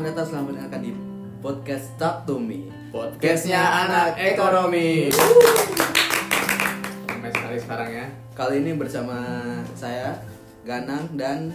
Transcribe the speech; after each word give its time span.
Selamat 0.00 0.16
datang, 0.16 0.28
selamat 0.32 0.46
mendengarkan 0.48 0.80
di 0.80 0.92
podcast 1.44 1.86
Talk 2.00 2.16
to 2.24 2.40
Me. 2.40 2.72
Podcastnya 2.88 3.60
anak 3.84 4.16
ekonomi. 4.16 5.12
Ramai 7.04 7.28
sekali 7.28 7.60
sekarang 7.60 7.90
ya. 7.92 8.06
Kali 8.32 8.64
ini 8.64 8.80
bersama 8.80 9.20
saya 9.76 10.16
Ganang 10.64 11.04
dan 11.20 11.52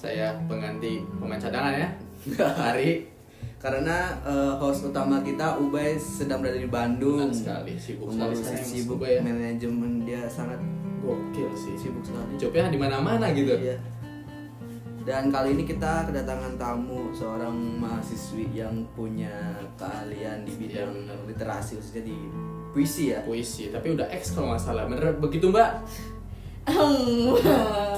Saya 0.00 0.32
pengganti 0.48 1.04
pemain 1.20 1.36
cadangan 1.36 1.76
ya. 1.76 1.88
Hari 2.64 3.12
karena 3.60 4.16
eh, 4.24 4.56
host 4.56 4.88
utama 4.88 5.20
kita 5.20 5.60
Ubay 5.60 5.92
sedang 6.00 6.40
berada 6.40 6.64
di 6.64 6.72
Bandung. 6.72 7.28
Benar 7.28 7.36
sekali, 7.36 7.76
sibuk 7.76 8.08
sekali 8.08 8.32
sekarang 8.40 8.68
sibuk 8.72 9.04
ya. 9.04 9.20
manajemen 9.20 10.08
dia 10.08 10.24
sangat 10.32 10.56
gokil 11.04 11.52
sih. 11.52 11.76
sibuk 11.76 12.00
sekali. 12.00 12.40
Jobnya 12.40 12.72
di 12.72 12.80
mana-mana 12.80 13.28
gitu. 13.36 13.52
Iya. 13.52 13.76
Dan 15.02 15.34
kali 15.34 15.58
ini 15.58 15.66
kita 15.66 16.06
kedatangan 16.06 16.54
tamu 16.54 17.10
seorang 17.10 17.50
mahasiswi 17.82 18.54
yang 18.54 18.86
punya 18.94 19.34
keahlian 19.74 20.46
di 20.46 20.54
bidang 20.54 20.94
benar. 20.94 21.18
literasi 21.26 21.74
khususnya 21.74 22.06
di 22.06 22.14
puisi 22.70 23.10
ya. 23.10 23.18
Puisi, 23.26 23.74
tapi 23.74 23.98
udah 23.98 24.06
X 24.14 24.38
kalau 24.38 24.54
nggak 24.54 24.62
salah. 24.62 24.86
Bener 24.86 25.18
begitu 25.18 25.50
mbak? 25.50 25.82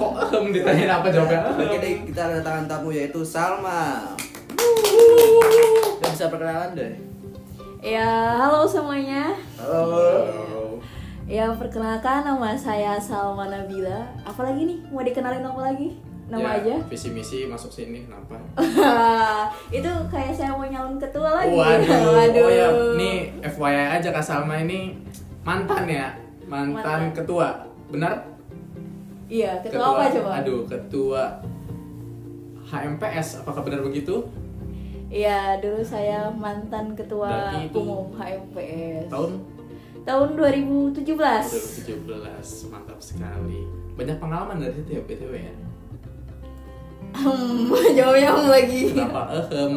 Kok 0.01 0.13
em 0.33 0.49
ditanyain 0.49 0.89
apa 0.89 1.13
jawabnya? 1.13 1.53
Oke 1.53 1.77
deh, 1.77 2.09
kita 2.09 2.23
kedatangan 2.25 2.65
tamu 2.65 2.89
yaitu 2.89 3.21
Salma. 3.21 4.17
Dan 6.01 6.09
bisa 6.09 6.33
perkenalan 6.33 6.73
deh. 6.73 6.97
Ya, 7.85 8.41
halo 8.41 8.65
semuanya. 8.65 9.37
Halo. 9.61 9.85
Halo. 10.25 10.81
Ya, 11.29 11.53
perkenalkan 11.53 12.25
nama 12.25 12.57
saya 12.57 12.97
Salma 12.97 13.53
Nabila. 13.53 14.09
Apalagi 14.25 14.65
nih? 14.65 14.79
Mau 14.89 15.05
dikenalin 15.05 15.45
apa 15.45 15.61
lagi? 15.69 16.01
Nama 16.25 16.41
Ya, 16.41 16.51
aja? 16.57 16.75
Visi 16.89 17.09
misi 17.13 17.45
masuk 17.45 17.69
sini 17.69 18.09
kenapa? 18.09 18.41
Itu 19.77 19.91
kayak 20.09 20.33
saya 20.33 20.57
mau 20.57 20.65
nyalon 20.65 20.97
ketua 20.97 21.45
lagi. 21.45 21.53
Waduh. 21.53 21.93
Oh 22.45 22.51
ya, 22.51 22.69
nih 22.97 23.17
FYI 23.45 24.01
aja 24.01 24.09
Kak 24.09 24.25
Salma 24.25 24.57
ini 24.57 24.97
mantan 25.45 25.85
ya, 25.85 26.17
mantan, 26.49 27.13
Mantan. 27.13 27.13
ketua. 27.13 27.49
Benar? 27.93 28.25
Iya, 29.29 29.61
ketua, 29.61 29.85
apa 29.97 30.09
coba? 30.11 30.31
Aduh, 30.41 30.61
ketua 30.65 31.23
HMPS. 32.65 33.45
Apakah 33.45 33.61
benar 33.61 33.81
begitu? 33.85 34.25
Iya, 35.09 35.61
dulu 35.61 35.85
saya 35.85 36.27
mantan 36.33 36.97
ketua 36.97 37.29
Berarti 37.29 37.69
itu 37.69 37.79
umum 37.79 38.09
HMPS. 38.17 39.07
Tahun 39.13 39.31
Tahun 40.05 40.29
2017. 40.37 41.01
2017. 41.07 42.69
Mantap 42.69 42.99
sekali. 43.01 43.65
Banyak 43.95 44.17
pengalaman 44.19 44.61
dari 44.61 44.75
situ 44.77 44.91
ya 44.97 45.03
BTW 45.05 45.33
ya. 45.33 45.55
Hmm, 47.15 47.71
jawabnya 47.99 48.31
hmm 48.35 48.49
lagi. 48.51 48.83
Kenapa? 48.91 49.23
Ehem. 49.31 49.75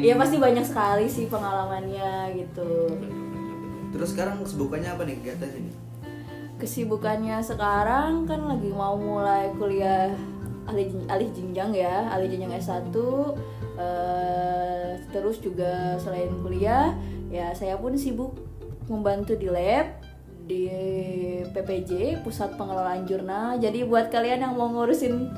Iya 0.00 0.14
pasti 0.16 0.36
banyak 0.40 0.64
sekali 0.64 1.04
sih 1.04 1.28
pengalamannya 1.28 2.32
gitu. 2.32 2.96
Terus 3.92 4.08
sekarang 4.16 4.40
kesibukannya 4.40 4.90
apa 4.96 5.02
nih 5.04 5.14
kegiatan 5.20 5.50
ini? 5.52 5.72
Kesibukannya 6.58 7.38
sekarang 7.44 8.24
kan 8.24 8.40
lagi 8.48 8.72
mau 8.72 8.96
mulai 8.96 9.52
kuliah 9.60 10.10
alih, 10.66 10.90
alih 11.06 11.28
jenjang 11.30 11.70
ya, 11.76 12.08
alih 12.12 12.28
jenjang 12.28 12.56
S1 12.56 12.92
eh, 13.78 14.88
Terus 15.12 15.38
juga 15.40 15.96
selain 16.00 16.32
kuliah 16.40 16.96
ya 17.28 17.52
saya 17.52 17.76
pun 17.76 17.92
sibuk 17.96 18.40
membantu 18.88 19.36
di 19.36 19.52
lab 19.52 20.00
di 20.48 20.64
PPJ 21.52 22.24
Pusat 22.24 22.56
Pengelolaan 22.56 23.04
Jurnal. 23.04 23.60
Jadi 23.60 23.84
buat 23.84 24.08
kalian 24.08 24.48
yang 24.48 24.56
mau 24.56 24.72
ngurusin 24.72 25.28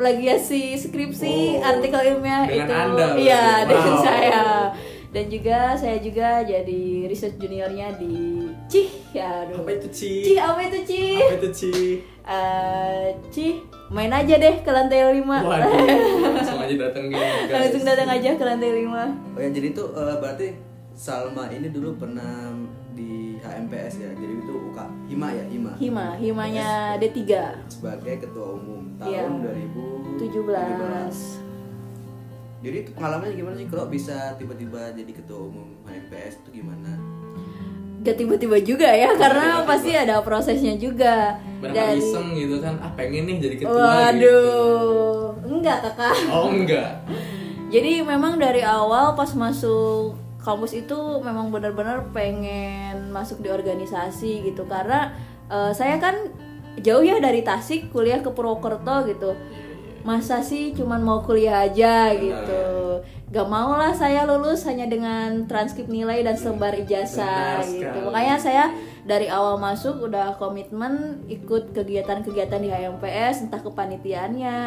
plagiasi 0.00 0.72
skripsi 0.74 1.60
Oh, 1.60 1.68
artikel 1.68 2.00
ilmiah 2.00 2.48
dengan 2.48 2.64
itu 2.64 2.72
Anda 2.72 3.06
iya 3.14 3.44
dengan 3.68 3.92
Wow. 3.92 4.00
saya. 4.02 4.44
Dan 5.10 5.26
juga 5.26 5.74
saya 5.74 5.98
juga 5.98 6.38
jadi 6.40 6.82
research 7.04 7.36
juniornya 7.36 7.98
di 7.98 8.46
Cih 8.70 8.88
ya 9.10 9.42
aduh. 9.44 9.60
Apa 9.60 9.74
itu 9.74 9.88
Ci? 9.90 10.12
Cih 10.24 10.38
apa 10.38 10.60
itu 10.64 10.78
Cih? 10.86 11.18
Apa 11.18 11.34
itu 11.36 11.50
Ci? 11.50 11.72
Eh, 12.22 13.06
Cih, 13.28 13.52
main 13.90 14.08
aja 14.08 14.38
deh 14.38 14.62
ke 14.62 14.70
lantai 14.70 15.02
5 15.10 15.26
Waduh, 15.26 15.66
langsung 16.30 16.62
aja 16.62 16.74
guys. 17.10 17.50
Langsung 17.50 17.82
datang 17.82 18.06
aja 18.08 18.30
ke 18.38 18.44
lantai 18.46 18.70
5 18.86 19.34
Oh 19.34 19.40
ya 19.42 19.50
jadi 19.50 19.66
itu 19.68 19.82
eh, 19.90 20.14
berarti 20.16 20.46
Salma 20.94 21.50
ini 21.50 21.68
dulu 21.68 21.98
pernah 21.98 22.54
di 22.92 23.12
HMPS 23.38 23.94
ya. 23.98 24.10
Jadi 24.12 24.34
itu 24.38 24.52
UK 24.52 24.78
Hima 25.06 25.28
ya, 25.30 25.44
Hima. 25.46 25.72
Hima, 25.74 26.06
Himanya 26.16 26.68
D3 26.96 27.18
Sebagai 27.66 28.14
ketua 28.20 28.46
umum 28.54 28.94
tahun 28.96 29.10
Iya. 29.10 29.24
2017. 30.20 30.20
17 30.20 31.48
Jadi 32.60 32.76
itu 32.78 32.90
pengalamannya 32.92 33.34
gimana 33.34 33.54
sih 33.56 33.66
kalau 33.66 33.88
bisa 33.88 34.36
tiba-tiba 34.36 34.92
jadi 34.92 35.08
ketua 35.10 35.40
umum 35.42 35.80
HMPS 35.82 36.44
itu 36.44 36.60
gimana? 36.60 36.92
Gak 38.00 38.16
tiba-tiba 38.16 38.56
juga 38.58 38.88
ya, 38.88 39.12
karena 39.12 39.60
tiba-tiba. 39.60 39.68
pasti 39.68 39.90
ada 39.92 40.20
prosesnya 40.20 40.72
juga 40.74 41.36
Barangkali 41.56 41.96
iseng 41.96 42.28
gitu 42.34 42.56
kan, 42.58 42.76
ah 42.78 42.92
pengen 42.92 43.24
nih 43.24 43.36
jadi 43.38 43.56
ketua 43.58 43.76
Waduh, 43.76 44.16
gitu. 44.16 44.48
enggak 45.50 45.78
kakak 45.84 46.16
Oh 46.28 46.48
enggak. 46.48 46.90
Jadi 47.72 48.02
memang 48.02 48.34
dari 48.34 48.60
awal 48.60 49.14
pas 49.14 49.30
masuk 49.30 50.16
kampus 50.40 50.72
itu 50.72 50.98
memang 51.20 51.52
benar-benar 51.52 52.10
pengen 52.16 53.12
masuk 53.12 53.44
di 53.44 53.52
organisasi 53.52 54.48
gitu 54.52 54.64
karena 54.64 55.12
eh, 55.52 55.72
saya 55.76 56.00
kan 56.00 56.16
jauh 56.80 57.04
ya 57.04 57.20
dari 57.20 57.44
Tasik 57.44 57.92
kuliah 57.92 58.22
ke 58.24 58.30
Purwokerto 58.32 59.04
gitu. 59.10 59.36
Iya, 59.36 59.40
iya. 59.40 59.68
Masa 60.00 60.40
sih 60.40 60.72
cuman 60.72 61.04
mau 61.04 61.20
kuliah 61.20 61.68
aja 61.68 62.16
gitu. 62.16 62.64
Gak 63.30 63.46
mau 63.46 63.76
lah 63.76 63.92
saya 63.94 64.26
lulus 64.26 64.64
hanya 64.66 64.88
dengan 64.88 65.44
transkrip 65.46 65.86
nilai 65.86 66.24
dan 66.24 66.34
selembar 66.34 66.72
ijazah 66.72 67.62
gitu. 67.68 68.08
Makanya 68.08 68.40
saya 68.40 68.64
dari 69.04 69.28
awal 69.28 69.60
masuk 69.60 70.08
udah 70.08 70.40
komitmen 70.40 71.20
ikut 71.28 71.76
kegiatan-kegiatan 71.76 72.58
di 72.64 72.72
HMPS 72.72 73.46
entah 73.46 73.60
kepanitiaannya, 73.60 74.60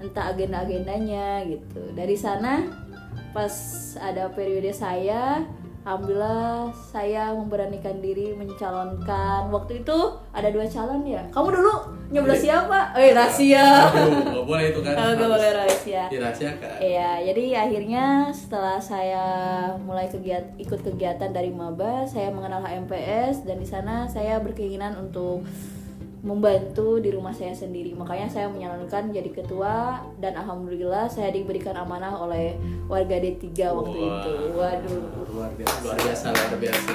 entah 0.00 0.24
agenda-agendanya 0.30 1.42
gitu. 1.50 1.82
Dari 1.92 2.16
sana 2.16 2.86
pas 3.32 3.54
ada 4.00 4.30
periode 4.32 4.72
saya 4.72 5.44
Alhamdulillah 5.88 6.68
saya 6.92 7.32
memberanikan 7.32 7.96
diri 8.04 8.36
mencalonkan 8.36 9.48
Waktu 9.48 9.80
itu 9.80 9.98
ada 10.36 10.52
dua 10.52 10.68
calon 10.68 11.00
ya 11.08 11.24
Kamu 11.32 11.48
dulu 11.48 11.74
nyoblos 12.12 12.44
siapa? 12.44 12.92
Eh 12.92 13.16
rahasia 13.16 13.88
nggak 13.88 14.44
boleh 14.44 14.64
itu 14.68 14.80
kan. 14.84 14.92
Oh, 15.00 15.12
gak 15.16 15.30
boleh 15.32 15.50
rahasia 15.56 16.02
Dirahasiakan. 16.12 16.76
Iya, 16.80 17.10
jadi 17.32 17.44
akhirnya 17.68 18.04
setelah 18.36 18.76
saya 18.76 19.24
mulai 19.80 20.08
kegiat 20.12 20.60
ikut 20.60 20.80
kegiatan 20.84 21.32
dari 21.32 21.52
maba, 21.52 22.04
saya 22.04 22.28
mengenal 22.32 22.60
HMPS 22.64 23.48
dan 23.48 23.56
di 23.56 23.68
sana 23.68 24.04
saya 24.08 24.40
berkeinginan 24.40 24.96
untuk 24.96 25.44
membantu 26.22 26.98
di 26.98 27.14
rumah 27.14 27.30
saya 27.30 27.54
sendiri. 27.54 27.94
Makanya 27.94 28.26
saya 28.26 28.46
menyalonkan 28.50 29.14
jadi 29.14 29.30
ketua 29.30 30.02
dan 30.18 30.34
alhamdulillah 30.34 31.06
saya 31.06 31.30
diberikan 31.30 31.78
amanah 31.78 32.14
oleh 32.18 32.58
warga 32.90 33.16
D3 33.22 33.46
waktu 33.70 33.98
Wah. 33.98 34.08
itu. 34.08 34.32
Waduh. 34.54 35.02
Luar 35.30 35.52
biasa. 35.54 35.76
Luar 35.84 35.98
biasa, 36.02 36.26
luar 36.34 36.54
biasa. 36.58 36.94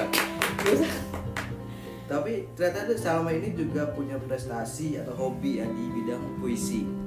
Tapi 2.04 2.32
ternyata 2.52 2.92
Salma 3.00 3.32
ini 3.32 3.56
juga 3.56 3.88
punya 3.96 4.20
prestasi 4.20 5.00
atau 5.00 5.16
hobi 5.16 5.64
ya 5.64 5.66
di 5.72 5.84
bidang 5.88 6.20
puisi. 6.36 7.03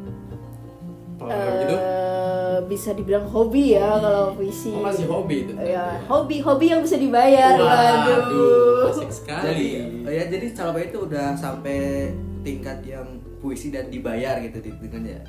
Gitu, 1.29 1.75
Eh, 1.77 2.57
bisa 2.65 2.89
dibilang 2.91 3.23
hobi 3.23 3.73
ya 3.73 3.97
kalau 3.97 4.33
puisi. 4.33 4.71
oh 4.71 4.81
masih 4.81 5.05
hobi 5.05 5.35
itu. 5.43 5.53
Ya, 5.57 5.99
hobi 6.05 6.39
hobi 6.39 6.65
yang 6.67 6.81
bisa 6.81 6.95
dibayar. 6.95 7.53
Waduh, 7.53 7.67
Waduh. 8.07 8.89
asik 8.89 9.11
sekali. 9.11 9.45
Jadi 9.45 9.67
ya 10.07 10.23
jadi 10.25 10.47
Salma 10.51 10.79
itu 10.79 10.97
udah 11.01 11.33
sampai 11.33 12.09
tingkat 12.41 12.81
yang 12.81 13.05
puisi 13.37 13.69
dan 13.69 13.87
dibayar 13.87 14.39
gitu 14.39 14.57
di- 14.59 14.79
dengan 14.79 15.03
ya. 15.07 15.21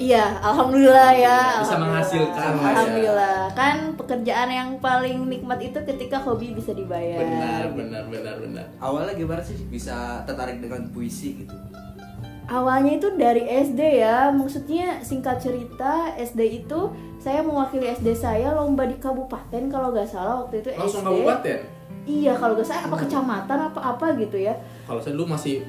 Iya, 0.00 0.40
alhamdulillah 0.40 1.12
ya. 1.12 1.60
Bisa 1.60 1.76
alhamdulillah. 1.76 1.80
menghasilkan, 1.84 2.50
ya. 2.50 2.64
Alhamdulillah. 2.66 3.38
Kan 3.52 3.76
pekerjaan 3.94 4.48
yang 4.48 4.70
paling 4.80 5.28
nikmat 5.28 5.60
itu 5.60 5.76
ketika 5.84 6.16
hobi 6.18 6.56
bisa 6.56 6.72
dibayar. 6.72 7.20
Benar, 7.20 7.68
benar, 7.70 8.02
benar, 8.08 8.34
benar. 8.40 8.64
Awalnya 8.78 9.12
gimana 9.14 9.44
sih 9.44 9.60
bisa 9.62 10.24
tertarik 10.24 10.56
dengan 10.58 10.88
puisi 10.88 11.44
gitu? 11.44 11.52
Awalnya 12.50 12.98
itu 12.98 13.08
dari 13.14 13.46
SD 13.46 14.02
ya. 14.02 14.28
Maksudnya 14.28 14.98
singkat 15.00 15.38
cerita, 15.38 16.10
SD 16.18 16.66
itu 16.66 16.90
saya 17.16 17.40
mewakili 17.40 17.86
SD 17.86 18.10
saya 18.12 18.50
lomba 18.50 18.84
di 18.84 18.98
kabupaten 18.98 19.70
kalau 19.70 19.94
nggak 19.94 20.08
salah 20.08 20.42
waktu 20.42 20.58
itu 20.58 20.74
Langsung 20.74 21.00
SD. 21.00 21.06
kabupaten. 21.06 21.58
Iya, 22.04 22.32
kalau 22.34 22.52
nggak 22.58 22.66
salah 22.66 22.82
apa 22.84 22.96
kecamatan 22.98 23.58
apa 23.70 23.80
apa 23.94 24.06
gitu 24.18 24.36
ya. 24.36 24.54
Kalau 24.82 24.98
saya 24.98 25.14
dulu 25.14 25.30
masih 25.30 25.62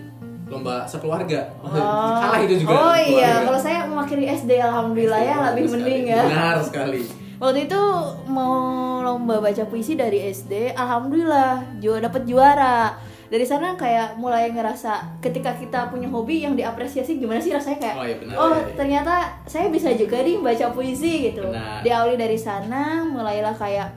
lomba 0.49 0.83
sekeluarga. 0.83 1.53
Oh. 1.61 1.69
Kalah 2.25 2.39
itu 2.41 2.55
juga. 2.59 2.73
Oh 2.73 2.97
iya, 2.97 3.45
kalau 3.45 3.59
saya 3.61 3.85
mewakili 3.85 4.25
SD 4.25 4.57
alhamdulillah 4.57 5.21
ya 5.21 5.35
Bagus 5.37 5.47
lebih 5.47 5.63
sekali. 5.63 5.77
mending 5.77 6.03
ya. 6.09 6.21
Benar 6.25 6.55
sekali. 6.65 7.01
Waktu 7.37 7.59
itu 7.65 7.81
mau 8.25 8.53
lomba 9.01 9.37
baca 9.37 9.63
puisi 9.65 9.93
dari 9.93 10.29
SD, 10.29 10.73
alhamdulillah 10.73 11.77
juga 11.77 12.09
dapat 12.09 12.25
juara. 12.25 12.97
Dari 13.31 13.47
sana 13.47 13.79
kayak 13.79 14.19
mulai 14.19 14.51
ngerasa 14.51 15.23
ketika 15.23 15.55
kita 15.55 15.87
punya 15.87 16.11
hobi 16.11 16.43
yang 16.43 16.51
diapresiasi 16.51 17.15
gimana 17.15 17.39
sih 17.39 17.55
rasanya 17.55 17.79
kayak 17.79 17.95
Oh, 17.95 18.03
iya 18.03 18.15
benar, 18.19 18.35
oh 18.35 18.49
iya, 18.51 18.59
iya. 18.59 18.75
ternyata 18.75 19.15
saya 19.47 19.71
bisa 19.71 19.89
juga 19.95 20.19
nih 20.19 20.43
baca 20.43 20.75
puisi 20.75 21.31
gitu 21.31 21.47
Benar. 21.47 21.79
diawali 21.79 22.19
dari 22.19 22.35
sana 22.35 23.07
mulailah 23.07 23.55
kayak 23.55 23.87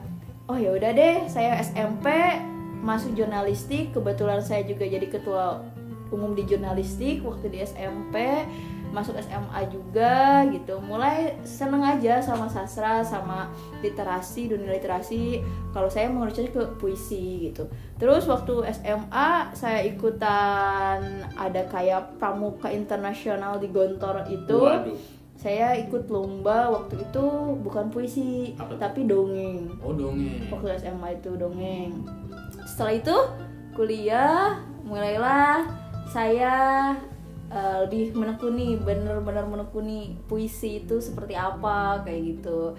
oh 0.47 0.55
ya 0.55 0.71
udah 0.71 0.91
deh 0.95 1.27
saya 1.27 1.59
SMP 1.59 2.07
masuk 2.79 3.11
jurnalistik 3.11 3.91
kebetulan 3.91 4.39
saya 4.39 4.63
juga 4.63 4.87
jadi 4.87 5.03
ketua 5.11 5.59
umum 6.15 6.31
di 6.31 6.47
jurnalistik 6.47 7.19
waktu 7.25 7.51
di 7.51 7.59
SMP 7.59 8.15
masuk 8.95 9.19
SMA 9.19 9.67
juga 9.67 10.47
gitu. 10.47 10.79
Mulai 10.79 11.35
seneng 11.43 11.83
aja 11.83 12.23
sama 12.23 12.47
sastra 12.47 13.03
sama 13.03 13.51
literasi 13.83 14.47
dunia 14.47 14.71
literasi. 14.79 15.43
Kalau 15.75 15.91
saya 15.91 16.07
mengerucut 16.07 16.47
ke 16.55 16.63
puisi 16.79 17.51
gitu. 17.51 17.67
Terus 17.99 18.23
waktu 18.31 18.63
SMA 18.71 19.51
saya 19.51 19.83
ikutan 19.83 21.27
ada 21.35 21.67
kayak 21.67 22.15
pramuka 22.15 22.71
internasional 22.71 23.59
di 23.59 23.67
Gontor 23.67 24.23
itu. 24.31 24.55
Waduh. 24.63 24.95
saya 25.35 25.77
ikut 25.77 26.09
lomba 26.09 26.73
waktu 26.73 27.05
itu 27.05 27.25
bukan 27.61 27.91
puisi 27.91 28.55
Apa 28.55 28.79
tapi 28.79 29.03
dongeng. 29.05 29.67
Oh 29.83 29.91
dongeng. 29.91 30.47
waktu 30.47 30.79
SMA 30.79 31.19
itu 31.19 31.35
dongeng. 31.35 31.91
Setelah 32.63 32.95
itu 32.95 33.15
kuliah 33.75 34.63
mulailah 34.87 35.67
saya 36.09 36.95
eh, 37.55 37.77
lebih 37.87 38.11
menekuni 38.13 38.75
bener-bener 38.77 39.47
menekuni 39.47 40.19
puisi 40.27 40.83
itu 40.83 40.99
seperti 40.99 41.33
apa 41.33 42.03
kayak 42.03 42.21
gitu. 42.35 42.75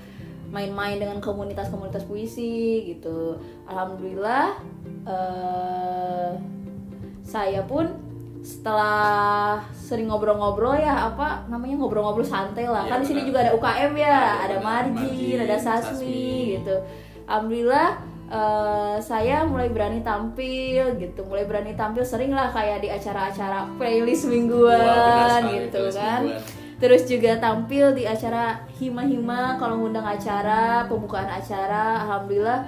Main-main 0.47 1.01
dengan 1.01 1.19
komunitas-komunitas 1.19 2.05
puisi 2.05 2.85
gitu. 2.87 3.41
Alhamdulillah 3.67 4.61
eh, 5.09 6.31
saya 7.25 7.65
pun 7.67 7.89
setelah 8.47 9.59
sering 9.75 10.07
ngobrol-ngobrol 10.07 10.79
ya 10.79 11.11
apa 11.11 11.43
namanya 11.51 11.83
ngobrol-ngobrol 11.83 12.23
santai 12.23 12.71
lah. 12.71 12.87
Iya, 12.87 12.91
kan 12.95 12.99
di 13.03 13.07
sini 13.11 13.21
juga 13.27 13.43
ada 13.43 13.59
UKM 13.59 13.93
ya 13.99 14.07
Iya, 14.07 14.23
ada 14.47 14.57
benar. 14.63 14.67
margin 14.87 15.39
ada 15.43 15.57
Sasmi. 15.59 15.83
sasmi 15.83 16.31
gitu. 16.55 16.77
Alhamdulillah 17.27 17.89
eh, 18.29 18.97
saya 18.99 19.43
mulai 19.43 19.69
berani 19.69 20.01
tampil 20.01 20.97
gitu. 20.97 21.21
Mulai 21.23 21.45
berani 21.45 21.73
tampil 21.73 22.03
sering 22.03 22.31
lah 22.31 22.49
kayak 22.49 22.81
di 22.81 22.89
acara-acara 22.89 23.71
playlist 23.77 24.27
mingguan 24.27 24.79
Wah, 24.79 25.39
sekali, 25.39 25.53
gitu 25.63 25.79
playlist 25.81 25.97
kan. 25.97 26.23
mingguan. 26.23 26.43
terus 26.77 27.09
juga 27.09 27.41
tampil 27.41 27.97
di 27.97 28.05
acara 28.05 28.61
hima-hima 28.77 29.57
kalau 29.57 29.81
ngundang 29.81 30.05
acara 30.05 30.85
pembukaan 30.85 31.25
acara. 31.27 32.05
Alhamdulillah 32.05 32.61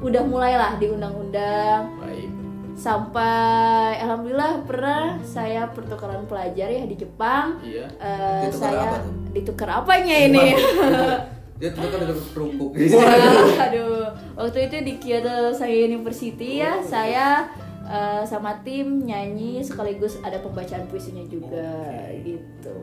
udah 0.00 0.22
mulailah 0.24 0.72
diundang-undang. 0.76 1.82
Baik. 1.98 2.28
sampai 2.74 4.00
alhamdulillah 4.00 4.64
pernah 4.64 5.20
saya 5.20 5.68
pertukaran 5.68 6.24
pelajar 6.24 6.64
ya 6.66 6.82
di 6.82 6.96
Jepang. 6.96 7.60
Iya. 7.60 7.92
Eh, 7.92 8.48
Ditukar 8.48 8.56
saya 8.56 8.80
apa 8.80 8.98
ditukar 9.30 9.68
apanya 9.70 10.16
ini 10.16 10.46
Dia 11.60 11.68
tuh 11.70 11.84
kan 11.84 12.00
ada 12.00 12.14
kerupuk. 12.32 12.72
Waduh, 12.72 14.08
waktu 14.32 14.58
itu 14.64 14.76
di 14.80 14.92
Kyoto 14.96 15.52
Saya 15.52 15.76
University 15.84 16.58
ya, 16.58 16.80
saya 16.80 17.44
eh, 17.84 18.22
sama 18.24 18.56
tim 18.64 19.04
nyanyi 19.04 19.60
sekaligus 19.60 20.16
ada 20.20 20.40
pembacaan 20.40 20.88
puisinya 20.88 21.20
juga 21.28 21.68
Oke. 22.08 22.24
gitu. 22.24 22.76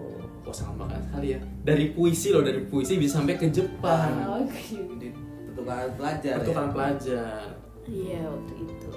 Wah 0.46 0.54
sangat 0.54 0.76
makan 0.80 1.00
sekali 1.04 1.28
ya. 1.34 1.40
Dari 1.66 1.86
puisi 1.92 2.30
loh, 2.30 2.40
dari 2.40 2.62
puisi 2.64 2.96
bisa 2.96 3.18
sampai 3.18 3.36
ke 3.36 3.50
Jepang. 3.50 4.46
Oke. 4.46 4.78
Di 4.96 5.10
pertukaran 5.50 5.92
pelajar 5.98 6.34
Pertukaran 6.40 6.70
ya. 6.70 6.74
pelajar. 6.74 7.44
Iya 7.84 8.22
waktu 8.24 8.54
itu. 8.62 8.90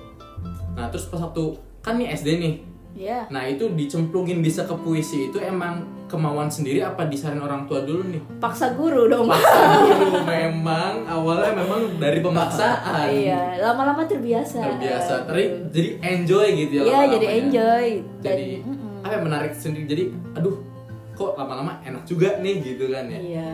Nah 0.77 0.87
terus 0.93 1.09
pas 1.09 1.21
waktu 1.21 1.43
kan 1.81 1.97
nih 1.97 2.13
SD 2.13 2.29
nih. 2.37 2.55
Ya. 2.93 3.25
Nah 3.29 3.47
itu 3.47 3.71
dicemplungin 3.71 4.41
bisa 4.41 4.67
ke 4.67 4.75
puisi 4.77 5.31
itu 5.31 5.39
emang 5.39 5.81
kemauan 6.05 6.51
sendiri 6.51 6.83
apa 6.83 7.07
disarin 7.07 7.39
orang 7.39 7.65
tua 7.65 7.81
dulu 7.81 8.03
nih? 8.05 8.23
Paksa 8.39 8.75
guru 8.75 9.07
dong. 9.07 9.31
Paksa 9.31 9.63
dulu 9.95 10.27
memang 10.27 11.07
awalnya 11.07 11.55
memang 11.55 11.81
dari 11.97 12.19
pemaksaan. 12.19 13.07
Iya, 13.09 13.63
lama-lama 13.63 14.03
terbiasa. 14.05 14.59
Terbiasa. 14.59 15.15
Tapi 15.25 15.71
jadi 15.71 15.89
enjoy 16.03 16.47
gitu 16.59 16.73
ya. 16.77 16.83
Iya, 16.83 17.01
jadi 17.15 17.27
enjoy. 17.39 17.87
Dan, 18.21 18.33
Jadi 18.35 18.47
mm-mm. 18.67 19.05
apa 19.07 19.13
yang 19.15 19.25
menarik 19.25 19.53
sendiri? 19.55 19.85
Jadi 19.87 20.05
aduh 20.35 20.57
kok 21.15 21.37
lama-lama 21.37 21.79
enak 21.85 22.03
juga 22.05 22.43
nih 22.43 22.55
gitu 22.59 22.91
kan 22.91 23.07
ya. 23.07 23.19
Iya. 23.23 23.51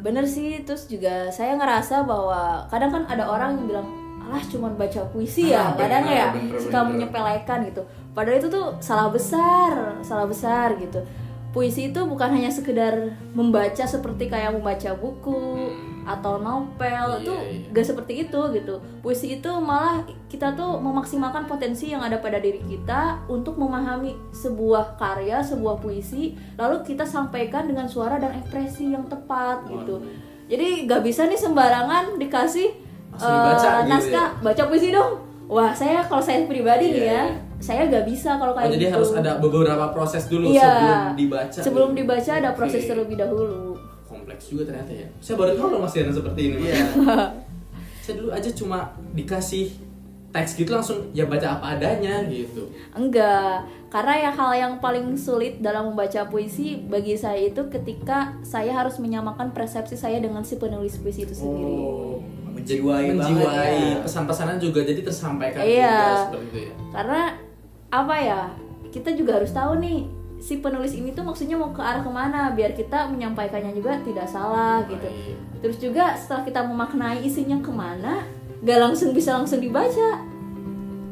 Bener 0.00 0.24
sih, 0.24 0.64
terus 0.64 0.88
juga 0.88 1.28
saya 1.28 1.58
ngerasa 1.58 2.08
bahwa 2.08 2.64
kadang 2.68 2.88
kan 2.90 3.04
ada 3.04 3.28
orang 3.28 3.60
yang 3.60 3.66
bilang, 3.68 3.88
alah 4.22 4.40
cuman 4.48 4.72
baca 4.72 5.04
puisi 5.12 5.52
ya, 5.52 5.60
Ah, 5.60 5.76
kadang 5.76 6.08
bener, 6.08 6.16
ya 6.16 6.26
bener, 6.32 6.56
suka 6.56 6.78
bener. 6.80 6.90
menyepelekan 6.94 7.58
gitu. 7.68 7.82
Padahal 8.10 8.42
itu 8.42 8.48
tuh 8.50 8.74
salah 8.82 9.08
besar, 9.10 10.02
salah 10.02 10.26
besar 10.26 10.74
gitu. 10.82 10.98
Puisi 11.50 11.90
itu 11.90 12.00
bukan 12.06 12.30
hanya 12.30 12.46
sekedar 12.46 13.18
membaca 13.34 13.82
seperti 13.82 14.30
kayak 14.30 14.54
membaca 14.54 14.94
buku 14.94 15.66
atau 16.06 16.38
novel, 16.38 17.06
Iya, 17.18 17.22
itu 17.22 17.34
iya. 17.34 17.74
gak 17.74 17.86
seperti 17.90 18.12
itu 18.26 18.40
gitu. 18.54 18.78
Puisi 19.02 19.38
itu 19.38 19.50
malah 19.58 20.06
kita 20.30 20.54
tuh 20.54 20.78
memaksimalkan 20.78 21.50
potensi 21.50 21.90
yang 21.90 22.06
ada 22.06 22.22
pada 22.22 22.38
diri 22.38 22.62
kita 22.66 23.26
untuk 23.26 23.58
memahami 23.58 24.14
sebuah 24.30 24.94
karya, 24.94 25.42
sebuah 25.42 25.82
puisi, 25.82 26.38
lalu 26.54 26.86
kita 26.86 27.02
sampaikan 27.02 27.66
dengan 27.66 27.90
suara 27.90 28.22
dan 28.22 28.30
ekspresi 28.38 28.94
yang 28.94 29.10
tepat 29.10 29.66
gitu. 29.66 30.02
Jadi 30.50 30.86
gak 30.86 31.02
bisa 31.02 31.26
nih 31.26 31.38
sembarangan 31.38 32.18
dikasih 32.18 32.68
Langsung 33.10 33.30
eh, 33.30 33.36
dibaca 33.38 33.68
gitu 33.82 33.90
naskah, 33.90 34.28
baca 34.38 34.62
puisi 34.70 34.88
dong. 34.94 35.29
Wah 35.50 35.74
saya 35.74 35.98
kalau 36.00 36.22
saya 36.22 36.46
pribadi 36.46 36.86
nih 36.88 37.02
Iya, 37.02 37.10
ya, 37.10 37.10
iya. 37.10 37.24
saya 37.58 37.82
gak 37.84 38.06
bisa 38.06 38.38
kalau 38.38 38.54
Oh, 38.54 38.56
kayak 38.56 38.70
jadi 38.70 38.86
gitu. 38.86 38.94
harus 38.94 39.10
ada 39.12 39.32
beberapa 39.36 39.86
proses 39.90 40.24
dulu 40.24 40.46
Iya. 40.46 40.62
sebelum 40.62 41.00
dibaca. 41.18 41.58
Sebelum 41.60 41.88
gitu. 41.90 41.98
dibaca 41.98 42.30
ada 42.32 42.50
proses 42.54 42.80
Oke. 42.80 42.88
terlebih 42.88 43.16
dahulu. 43.18 43.74
Kompleks 44.06 44.44
juga 44.46 44.62
ternyata 44.64 44.92
ya. 44.94 45.06
Saya 45.18 45.34
baru 45.36 45.52
tahu 45.54 45.68
loh 45.68 45.80
masih 45.82 45.98
ada 46.02 46.12
seperti 46.14 46.40
ini. 46.46 46.56
Iya. 46.64 46.76
Saya 48.00 48.14
dulu 48.16 48.30
aja 48.30 48.50
cuma 48.50 48.78
dikasih 49.12 49.66
teks 50.30 50.54
gitu 50.54 50.70
langsung 50.70 51.10
ya 51.10 51.26
baca 51.26 51.58
apa 51.58 51.74
adanya 51.74 52.22
gitu. 52.24 52.70
Enggak, 52.94 53.66
karena 53.90 54.14
ya 54.16 54.30
hal 54.30 54.50
yang 54.54 54.72
paling 54.78 55.18
sulit 55.18 55.58
dalam 55.58 55.90
membaca 55.90 56.22
puisi 56.24 56.78
bagi 56.80 57.18
saya 57.18 57.50
itu 57.50 57.66
ketika 57.66 58.38
saya 58.40 58.70
harus 58.70 59.02
menyamakan 59.02 59.50
persepsi 59.50 59.98
saya 59.98 60.22
dengan 60.22 60.46
si 60.46 60.54
penulis 60.54 60.94
puisi 60.96 61.26
itu 61.26 61.34
sendiri. 61.34 61.74
Oh, 61.74 62.09
Menjiwai 62.60 63.04
menjiwai 63.10 63.74
ya. 63.90 64.00
pesan-pesanan 64.00 64.56
juga 64.56 64.80
jadi 64.82 65.00
tersampaikan 65.00 65.60
Iya. 65.60 65.88
juga 65.90 66.14
seperti 66.22 66.44
itu 66.46 66.58
ya. 66.60 66.72
Karena 66.90 67.22
apa 67.90 68.14
ya? 68.16 68.40
Kita 68.88 69.10
juga 69.12 69.32
harus 69.36 69.50
tahu 69.50 69.78
nih 69.78 69.98
si 70.36 70.56
penulis 70.56 70.92
ini 70.92 71.10
tuh 71.10 71.22
maksudnya 71.22 71.54
mau 71.54 71.68
ke 71.68 71.80
arah 71.80 72.00
ke 72.00 72.08
mana 72.08 72.50
biar 72.50 72.72
kita 72.72 73.06
menyampaikannya 73.06 73.72
juga 73.72 74.00
tidak 74.00 74.24
salah 74.24 74.80
gitu. 74.84 75.02
Baik. 75.02 75.36
Terus 75.60 75.76
juga 75.78 76.04
setelah 76.14 76.42
kita 76.42 76.60
memaknai 76.62 77.20
isinya 77.20 77.56
ke 77.56 77.68
mana, 77.68 78.24
gak 78.60 78.78
langsung 78.78 79.12
bisa 79.12 79.34
langsung 79.34 79.58
dibaca. 79.58 80.16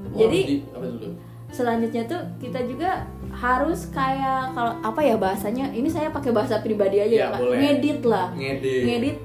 Wah, 0.09 0.17
Jadi 0.17 0.38
di- 0.43 0.62
apa 0.67 0.87
dulu? 0.87 1.09
selanjutnya 1.49 2.05
tuh 2.05 2.21
kita 2.38 2.61
juga 2.62 3.05
harus 3.31 3.88
kayak 3.88 4.52
kalau 4.52 4.76
apa 4.83 5.00
ya 5.00 5.17
bahasanya 5.17 5.71
ini 5.71 5.87
saya 5.87 6.09
pakai 6.09 6.28
bahasa 6.28 6.59
pribadi 6.59 6.99
aja 6.99 7.09
Ya, 7.09 7.25
ya, 7.25 7.28
Kak. 7.31 7.40
ngedit 7.55 8.00
lah 8.02 8.28
Ngedit. 8.35 8.83
ngedit 8.85 9.17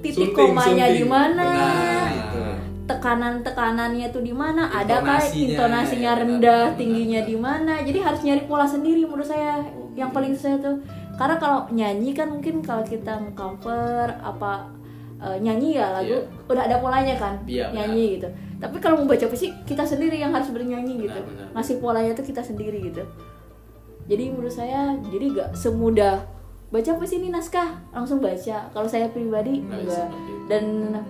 titik 0.00 0.32
Sunting, 0.32 0.56
komanya 0.56 0.86
di 0.88 1.04
mana 1.04 1.46
Benar. 1.46 2.08
Gitu. 2.10 2.42
tekanan 2.86 3.34
tekanannya 3.40 4.06
tuh 4.08 4.20
di 4.20 4.32
mana 4.32 4.66
ada 4.66 4.98
kayak 4.98 5.30
Intonasinya, 5.30 6.10
ya, 6.10 6.12
benar, 6.12 6.16
rendah 6.18 6.64
benar. 6.66 6.76
tingginya 6.76 7.20
di 7.22 7.36
mana 7.36 7.72
jadi 7.80 7.98
harus 8.00 8.20
nyari 8.20 8.42
pola 8.44 8.64
sendiri 8.64 9.04
menurut 9.04 9.24
saya 9.24 9.62
Oke. 9.62 9.94
yang 9.94 10.10
paling 10.10 10.32
susah 10.32 10.58
tuh 10.58 10.76
karena 11.14 11.36
kalau 11.36 11.68
nyanyi 11.70 12.10
kan 12.10 12.26
mungkin 12.28 12.58
kalau 12.60 12.82
kita 12.82 13.14
cover 13.32 14.08
apa 14.18 14.66
eh, 15.18 15.38
nyanyi 15.38 15.76
ya 15.76 15.86
lagu 15.92 16.16
Iya. 16.16 16.48
udah 16.48 16.64
ada 16.64 16.76
polanya 16.78 17.14
kan 17.14 17.38
Iya, 17.44 17.68
benar. 17.68 17.76
nyanyi 17.86 18.04
gitu 18.16 18.28
tapi 18.58 18.76
kalau 18.76 18.96
membaca 18.98 19.24
puisi 19.24 19.52
kita 19.62 19.84
sendiri 19.84 20.16
yang 20.16 20.32
harus 20.32 20.48
bernyanyi 20.48 20.96
gitu 21.00 21.14
Benar, 21.14 21.46
benar. 21.46 21.48
ngasih 21.54 21.76
polanya 21.78 22.12
tuh 22.12 22.24
kita 22.24 22.40
sendiri 22.40 22.80
gitu 22.82 23.04
jadi 24.04 24.24
menurut 24.28 24.50
saya 24.50 24.98
jadi 25.06 25.26
gak 25.30 25.48
semudah 25.54 26.18
baca 26.70 26.90
puisi 26.94 27.18
ini 27.18 27.28
naskah 27.28 27.66
langsung 27.90 28.18
baca 28.18 28.70
kalau 28.70 28.86
saya 28.86 29.10
pribadi 29.10 29.58
Nggak 29.60 29.80
bisa 29.82 30.02
enggak 30.04 30.38
dan 30.46 30.64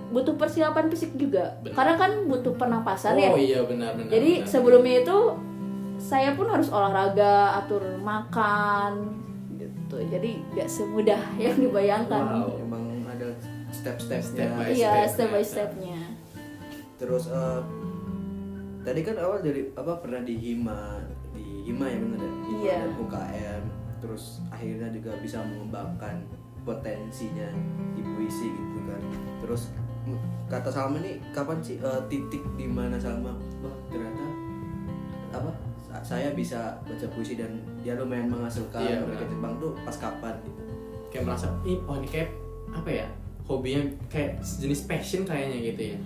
butuh 0.09 0.33
persiapan 0.35 0.85
fisik 0.87 1.13
juga 1.15 1.53
Benar. 1.61 1.73
karena 1.75 1.93
kan 1.95 2.11
butuh 2.25 2.53
pernapasan 2.55 3.13
ya 3.15 3.29
Oh 3.29 3.37
iya 3.37 3.61
benar 3.61 3.93
benar. 3.93 4.09
jadi 4.09 4.31
benar. 4.37 4.49
sebelumnya 4.49 4.95
itu 4.99 5.17
saya 5.97 6.33
pun 6.33 6.45
harus 6.45 6.67
olahraga 6.67 7.33
atur 7.57 7.81
makan 7.97 9.13
gitu 9.55 9.97
jadi 10.03 10.31
gak 10.51 10.65
semudah 10.67 11.21
yang 11.39 11.53
dibayangkan 11.55 12.21
Wow. 12.41 12.57
Emang 12.59 12.85
ada 13.07 13.29
step-stepnya. 13.71 14.21
Step 14.23 14.49
by 14.51 14.67
iya 14.71 14.93
step, 15.03 15.09
step 15.11 15.29
by 15.29 15.43
stepnya 15.43 15.99
Terus 16.97 17.25
eh, 17.27 17.61
tadi 18.81 19.01
kan 19.01 19.17
awal 19.17 19.39
dari 19.39 19.69
apa 19.71 19.93
pernah 19.97 20.21
di 20.21 20.33
Hima, 20.33 21.01
di 21.31 21.65
Hima 21.65 21.85
ya 21.85 21.97
bener 21.99 22.17
ya? 22.19 22.33
Hima 22.43 22.57
Iya. 22.59 22.77
dan 22.79 22.91
UKM. 22.95 23.60
Terus 24.01 24.41
akhirnya 24.49 24.89
juga 24.89 25.13
bisa 25.21 25.39
mengembangkan 25.45 26.25
potensinya 26.65 27.47
di 27.93 28.01
puisi 28.01 28.49
gitu 28.49 28.79
kan. 28.89 29.01
Terus 29.45 29.69
kata 30.49 30.67
Salma 30.73 30.99
nih 30.99 31.21
kapan 31.31 31.61
sih 31.61 31.77
eh, 31.79 32.01
titik 32.09 32.41
di 32.57 32.65
mana 32.65 32.97
Salma 32.97 33.31
wah 33.61 33.75
ternyata 33.87 34.25
saya 36.01 36.33
bisa 36.33 36.75
baca 36.83 37.07
puisi 37.13 37.37
dan 37.37 37.61
ya 37.85 37.93
lumayan 37.95 38.27
menghasilkan 38.31 38.81
Iya. 38.81 39.27
Jepang 39.27 39.53
tuh 39.61 39.71
pas 39.85 39.95
kapan 39.95 40.35
gitu 40.43 40.61
kayak 41.13 41.23
merasa 41.27 41.47
ih 41.67 41.77
oh 41.85 41.95
ini 41.99 42.07
kayak 42.07 42.29
apa 42.71 42.89
ya 42.89 43.07
hobinya 43.45 43.83
kayak 44.07 44.39
jenis 44.41 44.87
passion 44.87 45.27
kayaknya 45.27 45.57
gitu 45.71 45.81
ya 45.93 45.97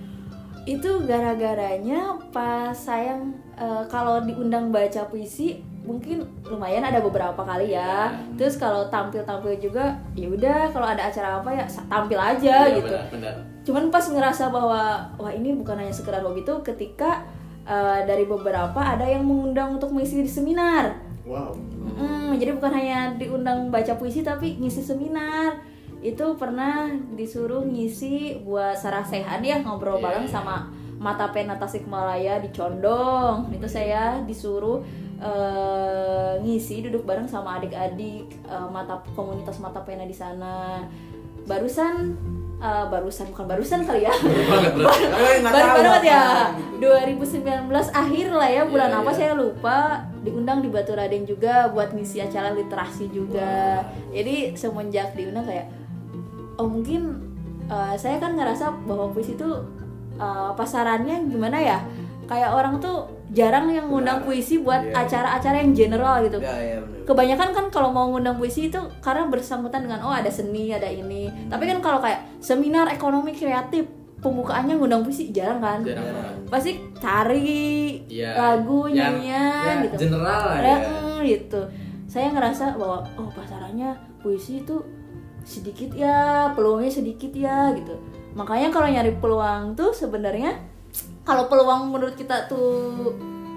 itu 0.65 0.91
gara-garanya 1.05 2.17
pas 2.33 2.73
saya 2.73 3.21
eh, 3.55 3.83
kalau 3.85 4.25
diundang 4.25 4.73
baca 4.73 5.05
puisi 5.07 5.61
mungkin 5.85 6.25
lumayan 6.43 6.81
ada 6.81 6.99
beberapa 6.99 7.37
kali 7.39 7.71
ya. 7.71 8.09
Iya. 8.09 8.35
terus 8.35 8.57
kalau 8.57 8.89
tampil-tampil 8.89 9.55
juga 9.61 9.93
ya 10.17 10.27
udah 10.27 10.73
kalau 10.73 10.89
ada 10.89 11.07
acara 11.07 11.37
apa 11.39 11.49
ya 11.53 11.65
tampil 11.85 12.17
aja 12.17 12.55
Iya, 12.65 12.75
gitu. 12.81 12.89
benar, 12.89 13.05
benar. 13.13 13.33
cuman 13.61 13.83
pas 13.87 14.05
ngerasa 14.05 14.49
bahwa 14.49 14.81
wah 15.15 15.31
ini 15.31 15.53
bukan 15.53 15.77
hanya 15.77 15.93
sekedar 15.93 16.19
hobi 16.19 16.41
itu 16.41 16.53
ketika 16.61 17.21
eh, 17.63 17.99
dari 18.03 18.25
beberapa 18.25 18.77
ada 18.77 19.05
yang 19.05 19.23
mengundang 19.23 19.77
untuk 19.77 19.89
mengisi 19.89 20.21
di 20.21 20.29
seminar. 20.29 21.01
Wow. 21.25 21.57
Mm, 21.97 22.37
jadi 22.37 22.53
bukan 22.53 22.69
hanya 22.69 22.99
diundang 23.17 23.73
baca 23.73 23.97
puisi 23.97 24.21
tapi 24.21 24.61
ngisi 24.61 24.85
seminar. 24.85 25.57
Itu 25.97 26.37
pernah 26.37 26.85
disuruh 27.17 27.65
ngisi 27.65 28.45
buat 28.45 28.77
Sarah 28.77 29.01
Sehan 29.01 29.41
ya 29.41 29.65
ngobrol 29.65 29.97
Iya, 29.97 30.05
bareng 30.05 30.25
iya. 30.29 30.33
sama 30.33 30.69
Mata 31.01 31.33
Pena 31.33 31.57
Tasikmalaya 31.57 32.37
di 32.37 32.53
Condong. 32.53 33.49
Itu 33.49 33.65
saya 33.65 34.21
disuruh 34.21 34.85
eh, 35.21 36.33
ngisi 36.43 36.83
duduk 36.85 37.07
bareng 37.07 37.27
sama 37.27 37.59
adik-adik 37.61 38.27
eh, 38.45 38.67
mata 38.71 38.99
komunitas 39.15 39.57
Mata 39.63 39.81
Pena 39.83 40.03
di 40.03 40.15
sana. 40.15 40.83
Barusan 41.45 42.17
eh, 42.59 42.85
barusan 42.89 43.31
bukan 43.31 43.45
barusan 43.47 43.79
kali 43.87 44.07
ya. 44.07 44.13
Baru 45.45 45.67
banget 45.75 46.03
ya. 46.03 46.51
apa 46.51 46.59
2019 46.79 47.71
akhir 47.71 48.27
lah 48.33 48.49
ya 48.49 48.63
bulan 48.67 48.89
Iya, 48.91 48.99
apa 48.99 49.11
iya. 49.11 49.17
saya 49.17 49.31
lupa. 49.37 49.77
Diundang 50.25 50.65
di 50.65 50.73
Batu 50.73 50.97
Raden 50.97 51.23
juga 51.23 51.69
buat 51.69 51.93
ngisi 51.93 52.17
acara 52.19 52.51
literasi 52.51 53.13
juga. 53.13 53.85
Jadi 54.09 54.57
semenjak 54.57 55.13
diundang 55.13 55.45
kayak 55.45 55.69
oh 56.55 56.65
mungkin 56.65 57.21
uh, 57.69 57.93
saya 57.93 58.17
kan 58.17 58.33
ngerasa 58.33 58.73
bahwa 58.89 59.11
puisi 59.13 59.37
itu 59.37 59.49
uh, 60.17 60.51
pasarannya 60.57 61.29
gimana 61.29 61.61
ya? 61.61 61.79
Kayak 62.25 62.57
orang 62.57 62.81
tuh 62.81 63.14
jarang 63.31 63.65
yang 63.67 63.89
ngundang 63.89 64.21
Benar. 64.21 64.27
puisi 64.27 64.55
buat 64.59 64.81
Iya. 64.83 65.01
acara-acara 65.01 65.55
yang 65.57 65.71
general 65.71 66.21
gitu. 66.21 66.37
Ya 66.37 66.53
ya 66.55 66.77
benar. 66.77 67.01
Kebanyakan 67.05 67.49
kan 67.51 67.65
kalau 67.69 67.89
mau 67.89 68.05
ngundang 68.07 68.35
puisi 68.35 68.67
itu 68.67 68.77
karena 68.99 69.25
bersangkutan 69.25 69.81
dengan 69.83 70.01
oh 70.01 70.11
ada 70.11 70.29
seni 70.29 70.69
ada 70.69 70.85
ini. 70.85 71.29
Tapi 71.47 71.63
kan 71.65 71.79
kalau 71.79 71.97
kayak 71.99 72.21
seminar 72.37 72.85
ekonomi 72.87 73.31
kreatif 73.31 73.85
pembukaannya 74.19 74.75
ngundang 74.75 75.01
puisi 75.01 75.29
jarang 75.29 75.57
kan? 75.57 75.81
Jarang. 75.81 76.45
Pasti 76.45 76.77
cari 76.97 78.01
Iya, 78.05 78.33
lagu 78.33 78.85
yang- 78.87 79.17
nyanyian 79.17 79.75
ya, 79.77 79.83
gitu. 79.89 79.95
general 80.05 80.41
lah 80.45 80.57
Ya, 80.61 80.77
ya. 80.77 81.21
gitu. 81.23 81.61
Saya 82.05 82.29
ngerasa 82.29 82.77
bahwa 82.77 83.01
oh 83.17 83.29
pasarannya 83.29 83.93
puisi 84.21 84.61
itu 84.61 84.77
sedikit 85.41 85.93
ya 85.93 86.49
peluangnya 86.53 86.89
sedikit 86.91 87.29
ya 87.31 87.69
gitu. 87.73 87.93
Makanya 88.33 88.69
kalau 88.69 88.87
nyari 88.87 89.13
peluang 89.17 89.73
tuh 89.73 89.93
sebenarnya 89.93 90.57
kalau 91.25 91.49
peluang 91.49 91.89
menurut 91.89 92.13
kita 92.13 92.45
tuh 92.45 93.11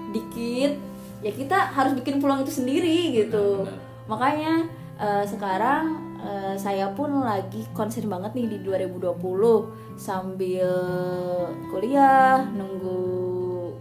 dikit 0.09 0.73
ya 1.21 1.29
kita 1.29 1.69
harus 1.69 1.93
bikin 1.93 2.17
peluang 2.17 2.41
itu 2.41 2.51
sendiri 2.51 3.13
gitu. 3.13 3.63
Benar, 3.63 3.77
makanya 4.09 4.53
eh, 4.97 5.23
sekarang 5.29 5.83
eh, 6.17 6.55
saya 6.57 6.89
pun 6.97 7.21
lagi 7.21 7.63
konsen 7.77 8.09
banget 8.09 8.33
nih 8.33 8.57
di 8.57 8.57
2020 8.65 10.01
sambil 10.01 10.71
kuliah 11.69 12.41
nunggu 12.49 12.99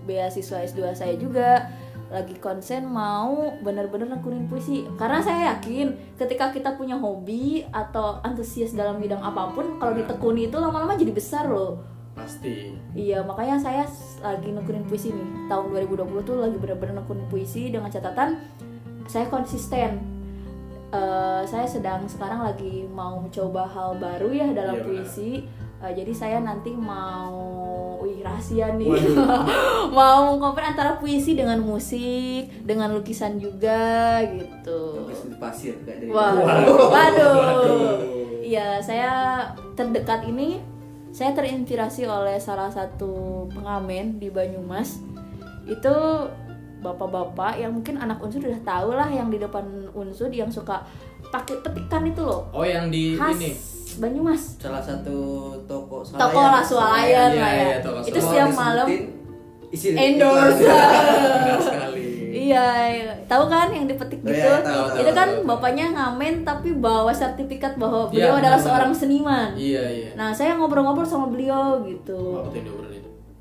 beasiswa 0.04 0.68
S2 0.68 0.92
saya 0.92 1.16
juga. 1.16 1.64
Lagi 2.08 2.40
konsen 2.40 2.88
mau 2.88 3.52
bener-bener 3.60 4.08
nekunin 4.08 4.48
puisi. 4.48 4.88
Karena 4.96 5.20
saya 5.20 5.52
yakin 5.52 6.16
ketika 6.16 6.48
kita 6.48 6.72
punya 6.72 6.96
hobi 6.96 7.68
atau 7.68 8.24
antusias 8.24 8.72
dalam 8.72 8.96
bidang 8.96 9.20
apa 9.20 9.52
pun 9.52 9.76
kalau 9.76 9.92
ditekuni 9.92 10.48
itu 10.48 10.56
lama-lama 10.56 10.96
jadi 10.96 11.12
besar 11.12 11.52
loh 11.52 11.97
pasti 12.18 12.74
Iya, 12.98 13.22
makanya 13.22 13.56
saya 13.62 13.84
lagi 14.18 14.50
nekunin 14.50 14.82
puisi 14.84 15.14
nih. 15.14 15.46
Tahun 15.46 15.70
2020 15.70 16.26
tuh 16.26 16.36
lagi 16.42 16.56
bener-bener 16.58 16.98
nekunin 16.98 17.26
puisi 17.30 17.70
dengan 17.70 17.88
catatan 17.88 18.42
saya 19.08 19.26
konsisten. 19.32 20.18
Eh, 20.88 21.42
saya 21.44 21.68
sedang 21.68 22.08
sekarang 22.08 22.44
lagi 22.48 22.88
mau 22.88 23.20
mencoba 23.20 23.68
hal 23.68 24.00
baru 24.00 24.32
ya 24.32 24.48
dalam 24.56 24.80
Iya, 24.80 24.84
puisi. 24.84 25.30
Eh, 25.78 25.92
jadi 25.94 26.12
saya 26.16 26.38
nanti 26.40 26.72
mau, 26.72 28.00
wih 28.02 28.24
rahasia 28.24 28.72
nih, 28.74 28.88
mau 29.96 30.34
compare 30.40 30.72
antara 30.74 30.96
puisi 30.98 31.36
dengan 31.36 31.60
musik, 31.60 32.50
dengan 32.64 32.96
lukisan 32.96 33.36
juga 33.38 34.18
gitu. 34.32 35.06
Di 35.28 35.36
pasir 35.36 35.76
kayak 35.84 36.08
dari 36.08 36.10
waduh. 36.10 36.88
Waduh. 36.88 37.36
Iya, 38.48 38.80
saya 38.80 39.12
terdekat 39.76 40.24
ini 40.24 40.58
saya 41.18 41.34
terinspirasi 41.34 42.06
oleh 42.06 42.38
salah 42.38 42.70
satu 42.70 43.42
pengamen 43.50 44.22
di 44.22 44.30
Banyumas. 44.30 45.02
Itu 45.66 45.90
bapak-bapak 46.78 47.58
yang 47.58 47.74
mungkin 47.74 47.98
anak 47.98 48.22
unsur 48.22 48.38
udah 48.38 48.62
tahu 48.62 48.94
lah 48.94 49.10
yang 49.10 49.26
di 49.26 49.42
depan 49.42 49.66
unsur 49.90 50.30
yang 50.30 50.46
suka 50.46 50.78
pakai 51.34 51.58
petikan 51.58 52.06
itu 52.06 52.22
loh. 52.22 52.46
oh 52.54 52.62
yang 52.62 52.86
di 52.86 53.18
Khas 53.18 53.34
ini 53.34 53.50
Banyumas. 53.98 54.62
salah 54.62 54.78
satu 54.78 55.18
toko 55.66 56.06
Toko 56.06 56.38
lah 56.38 56.62
swalayan 56.62 57.34
Iya, 57.34 57.42
lah 57.42 57.50
ya. 57.50 57.76
toko 57.82 57.98
itu 58.06 58.14
swalayan. 58.14 58.46
setiap 58.46 58.50
malam 58.54 58.86
endorse. 59.74 60.62
sekali 61.66 62.07
Iya, 62.28 62.66
iya. 62.90 63.12
tahu 63.24 63.44
kan 63.46 63.68
yang 63.68 63.84
dipetik 63.84 64.20
Oh, 64.20 64.26
gitu? 64.26 64.36
iya, 64.36 64.60
tahu, 64.60 64.84
tahu, 64.86 64.98
itu 64.98 65.12
kan 65.12 65.28
tahu, 65.28 65.38
tahu. 65.38 65.48
bapaknya 65.48 65.86
ngamen 65.90 66.34
tapi 66.42 66.68
bawa 66.72 67.10
sertifikat 67.10 67.74
bahwa 67.74 68.06
Iya, 68.06 68.28
beliau 68.28 68.34
adalah 68.36 68.56
benar, 68.56 68.66
seorang 68.66 68.92
seniman. 68.92 69.48
iya 69.54 69.84
iya 69.84 70.10
Nah, 70.12 70.30
saya 70.30 70.54
ngobrol-ngobrol 70.54 71.04
sama 71.04 71.26
beliau 71.26 71.80
gitu. 71.82 72.42
apa 72.42 72.52
itu 72.52 72.72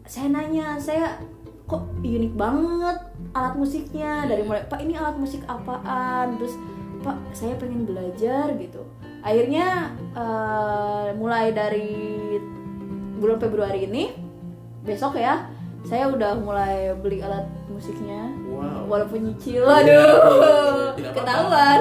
Saya 0.04 0.28
nanya, 0.30 0.78
saya 0.78 1.20
kok 1.64 1.84
unik 2.00 2.34
banget 2.34 2.98
alat 3.34 3.54
musiknya 3.54 4.24
dari 4.24 4.40
mulai 4.42 4.64
Pak 4.64 4.80
ini 4.80 4.96
alat 4.96 5.16
musik 5.16 5.44
apaan? 5.46 6.40
Terus 6.40 6.56
Pak, 6.98 7.18
saya 7.32 7.54
pengen 7.56 7.84
belajar 7.84 8.56
gitu. 8.56 8.88
Akhirnya 9.20 9.92
eh, 10.14 11.08
mulai 11.14 11.52
dari 11.52 11.92
bulan 13.16 13.36
Februari 13.38 13.84
ini 13.84 14.14
besok 14.80 15.18
ya, 15.18 15.44
saya 15.88 16.06
udah 16.06 16.36
mulai 16.36 16.92
beli 16.94 17.20
alat 17.20 17.48
musiknya. 17.68 18.28
wow 18.46 18.84
Walaupun 18.86 19.24
nyicil, 19.26 19.64
aduh, 19.64 20.92
Tidak 20.94 21.12
apa-apa. 21.12 21.16
ketahuan. 21.16 21.80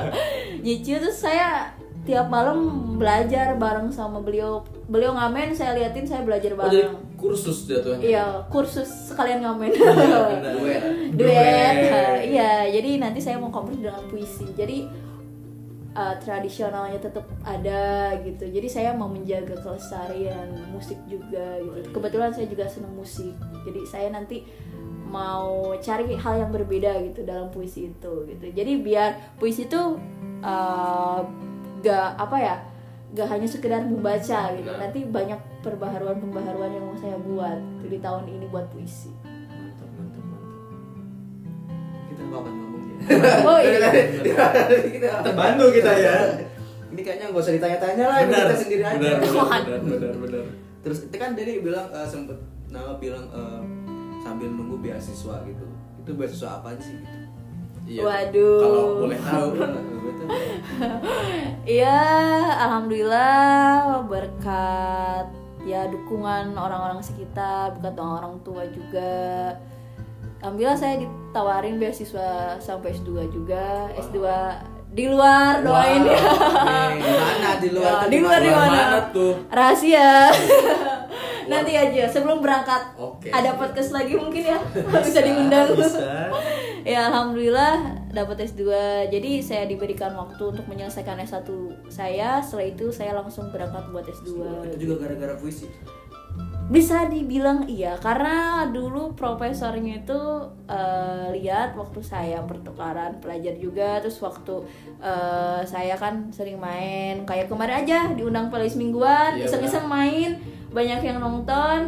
nyicil 0.64 0.96
terus 0.98 1.18
saya 1.18 1.74
tiap 2.02 2.26
malam 2.28 2.58
belajar 2.96 3.54
bareng 3.56 3.86
sama 3.88 4.18
beliau. 4.18 4.62
Beliau 4.86 5.10
ngamen, 5.12 5.50
saya 5.50 5.72
liatin 5.72 6.02
saya 6.02 6.22
belajar 6.22 6.52
oh 6.52 6.66
jadi 6.66 6.86
bareng. 6.86 6.94
kursus 7.14 7.64
jatuhnya 7.64 8.02
Iya, 8.04 8.26
kursus 8.46 8.86
sekalian 9.08 9.40
ngamen. 9.40 9.70
Iya. 9.70 10.22
Duet. 10.58 10.82
Duet. 11.14 11.76
Iya, 12.24 12.52
jadi 12.68 12.90
nanti 12.98 13.18
saya 13.18 13.38
mau 13.38 13.48
kompres 13.48 13.78
dengan 13.78 14.02
puisi. 14.06 14.46
Jadi 14.52 14.86
uh, 15.96 16.14
tradisionalnya 16.20 16.98
tetap 17.00 17.26
ada 17.44 18.14
gitu. 18.24 18.48
Jadi 18.48 18.68
saya 18.68 18.90
mau 18.96 19.08
menjaga 19.08 19.56
kelestarian 19.60 20.52
musik 20.72 20.98
juga 21.08 21.60
gitu. 21.60 21.88
Kebetulan 21.92 22.30
saya 22.32 22.46
juga 22.48 22.64
senang 22.68 22.94
musik. 22.96 23.34
Jadi 23.64 23.80
saya 23.88 24.08
nanti 24.12 24.44
mau 25.12 25.76
cari 25.76 26.16
hal 26.16 26.34
yang 26.40 26.50
berbeda 26.50 26.96
gitu 27.12 27.20
dalam 27.24 27.52
puisi 27.52 27.92
itu 27.92 28.12
gitu. 28.28 28.46
Jadi 28.52 28.72
biar 28.80 29.36
puisi 29.36 29.68
itu 29.68 30.00
uh, 30.42 31.20
gak 31.82 32.08
apa 32.16 32.36
ya 32.38 32.56
gak 33.12 33.28
hanya 33.28 33.44
sekedar 33.44 33.84
membaca 33.84 34.56
gitu 34.56 34.72
nanti 34.72 35.04
banyak 35.04 35.36
perbaharuan-perbaharuan 35.60 36.72
yang 36.72 36.84
mau 36.88 36.96
saya 36.96 37.20
buat 37.20 37.60
gitu 37.76 37.86
di 37.92 37.98
tahun 38.00 38.24
ini 38.24 38.48
buat 38.48 38.72
puisi 38.72 39.12
oh 43.48 43.58
iya. 43.58 43.88
Kita 44.86 45.10
terbantu 45.26 45.64
kita 45.74 45.92
ya. 45.96 46.16
Ini 46.92 47.00
kayaknya 47.00 47.26
nggak 47.32 47.42
usah 47.42 47.54
ditanya-tanya 47.56 48.04
lah 48.04 48.18
benar. 48.28 48.46
kita 48.46 48.56
sendiri 48.60 48.82
aja. 48.84 48.98
Benar 48.98 49.16
benar 49.20 49.80
benar 49.82 50.14
benar 50.20 50.44
terus 50.82 51.06
itu 51.06 51.14
kan 51.14 51.38
dari 51.38 51.62
bilang 51.62 51.86
eh, 51.94 52.06
sempet 52.10 52.34
nama 52.66 52.98
bilang 52.98 53.30
eh, 53.30 53.62
sambil 54.20 54.50
nunggu 54.50 54.82
beasiswa 54.82 55.46
gitu. 55.46 55.66
Itu 56.02 56.10
beasiswa 56.18 56.58
apa 56.58 56.74
sih 56.82 56.98
gitu? 56.98 57.18
Iya. 57.82 58.02
Waduh. 58.06 58.60
kalau 58.62 58.84
boleh 59.06 59.18
tahu 59.18 59.48
Betul. 59.58 60.28
Iya, 61.78 62.02
alhamdulillah 62.58 64.02
berkat 64.06 65.26
ya 65.62 65.86
dukungan 65.90 66.58
orang-orang 66.58 66.98
sekitar, 67.02 67.78
berkat 67.78 67.98
orang 67.98 68.34
tua 68.42 68.66
juga. 68.70 69.54
Alhamdulillah 70.42 70.74
saya 70.74 70.94
ditawarin 70.98 71.78
beasiswa 71.78 72.58
sampai 72.58 72.90
S2 72.92 73.30
juga, 73.30 73.86
S2 73.94 74.18
di 74.92 75.06
luar 75.06 75.62
doain 75.62 76.02
ya. 76.04 76.18
Wow. 76.62 76.98
mana 76.98 77.50
di 77.58 77.68
luar 77.70 78.06
di 78.06 78.18
luar 78.20 78.40
di 78.42 78.50
mana? 78.50 78.80
mana 78.82 78.98
tuh? 79.08 79.34
Rahasia. 79.48 80.28
Nanti 81.50 81.74
aja 81.74 82.06
sebelum 82.06 82.38
berangkat 82.38 82.94
Oke. 82.94 83.30
ada 83.30 83.54
podcast 83.54 83.90
lagi 83.90 84.14
mungkin 84.14 84.46
ya 84.46 84.58
bisa 85.06 85.20
diundang. 85.20 85.74
bisa 85.74 86.30
ya 86.82 87.06
alhamdulillah 87.08 87.82
dapat 88.10 88.46
S2 88.46 88.62
jadi 89.10 89.30
saya 89.42 89.64
diberikan 89.66 90.14
waktu 90.14 90.42
untuk 90.54 90.66
menyelesaikan 90.66 91.18
S1 91.18 91.46
saya 91.86 92.38
setelah 92.42 92.66
itu 92.68 92.86
saya 92.90 93.14
langsung 93.14 93.50
berangkat 93.50 93.86
buat 93.90 94.06
S2 94.06 94.28
Itu 94.70 94.76
juga 94.78 94.94
gara-gara 95.06 95.34
puisi. 95.34 95.66
Bisa 96.72 97.04
dibilang 97.04 97.68
iya 97.68 97.92
karena 97.96 98.64
dulu 98.66 99.12
profesornya 99.12 100.00
itu 100.00 100.20
eh, 100.64 101.26
lihat 101.36 101.76
waktu 101.76 102.00
saya 102.00 102.40
pertukaran 102.42 103.20
pelajar 103.20 103.52
juga 103.54 104.00
terus 104.00 104.16
waktu 104.18 104.64
eh, 104.98 105.60
saya 105.62 105.94
kan 105.94 106.32
sering 106.32 106.56
main 106.56 107.22
kayak 107.22 107.46
kemarin 107.46 107.84
aja 107.84 107.98
diundang 108.10 108.48
playlist 108.48 108.80
mingguan 108.80 109.36
Iya, 109.36 109.44
iseng-iseng 109.44 109.84
main 109.84 110.40
banyak 110.72 111.04
yang 111.04 111.20
nonton 111.20 111.80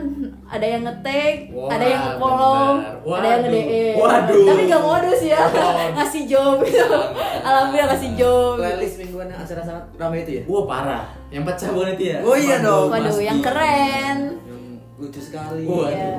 ada 0.45 0.61
yang 0.61 0.85
ngetek 0.85 1.49
ada 1.49 1.81
yang 1.83 2.03
nge-follow 2.05 2.85
bener. 3.01 3.17
ada 3.17 3.29
yang 3.49 3.97
Waduh. 3.97 4.45
tapi 4.45 4.63
gak 4.69 4.83
modus 4.85 5.21
ya 5.25 5.41
Oh. 5.41 5.73
ngasih 5.97 6.23
job 6.29 6.61
gitu 6.61 6.85
alhamdulillah 7.41 7.89
ngasih 7.89 8.11
job 8.13 8.61
Playlist 8.61 9.01
mingguan 9.01 9.33
yang 9.33 9.41
acara 9.41 9.65
sangat 9.65 9.85
ramai 9.97 10.21
itu 10.21 10.31
ya? 10.37 10.43
Wah 10.45 10.65
parah, 10.69 11.03
yang 11.33 11.49
pecah 11.49 11.73
banget 11.73 11.95
itu 11.97 12.05
ya. 12.13 12.19
Oh 12.21 12.37
iya 12.37 12.57
dong. 12.61 12.93
waduh 12.93 13.17
yang 13.19 13.41
keren 13.41 14.19
lucu 15.05 15.21
sekali. 15.21 15.63
Wah. 15.65 15.87
Iya, 15.87 16.13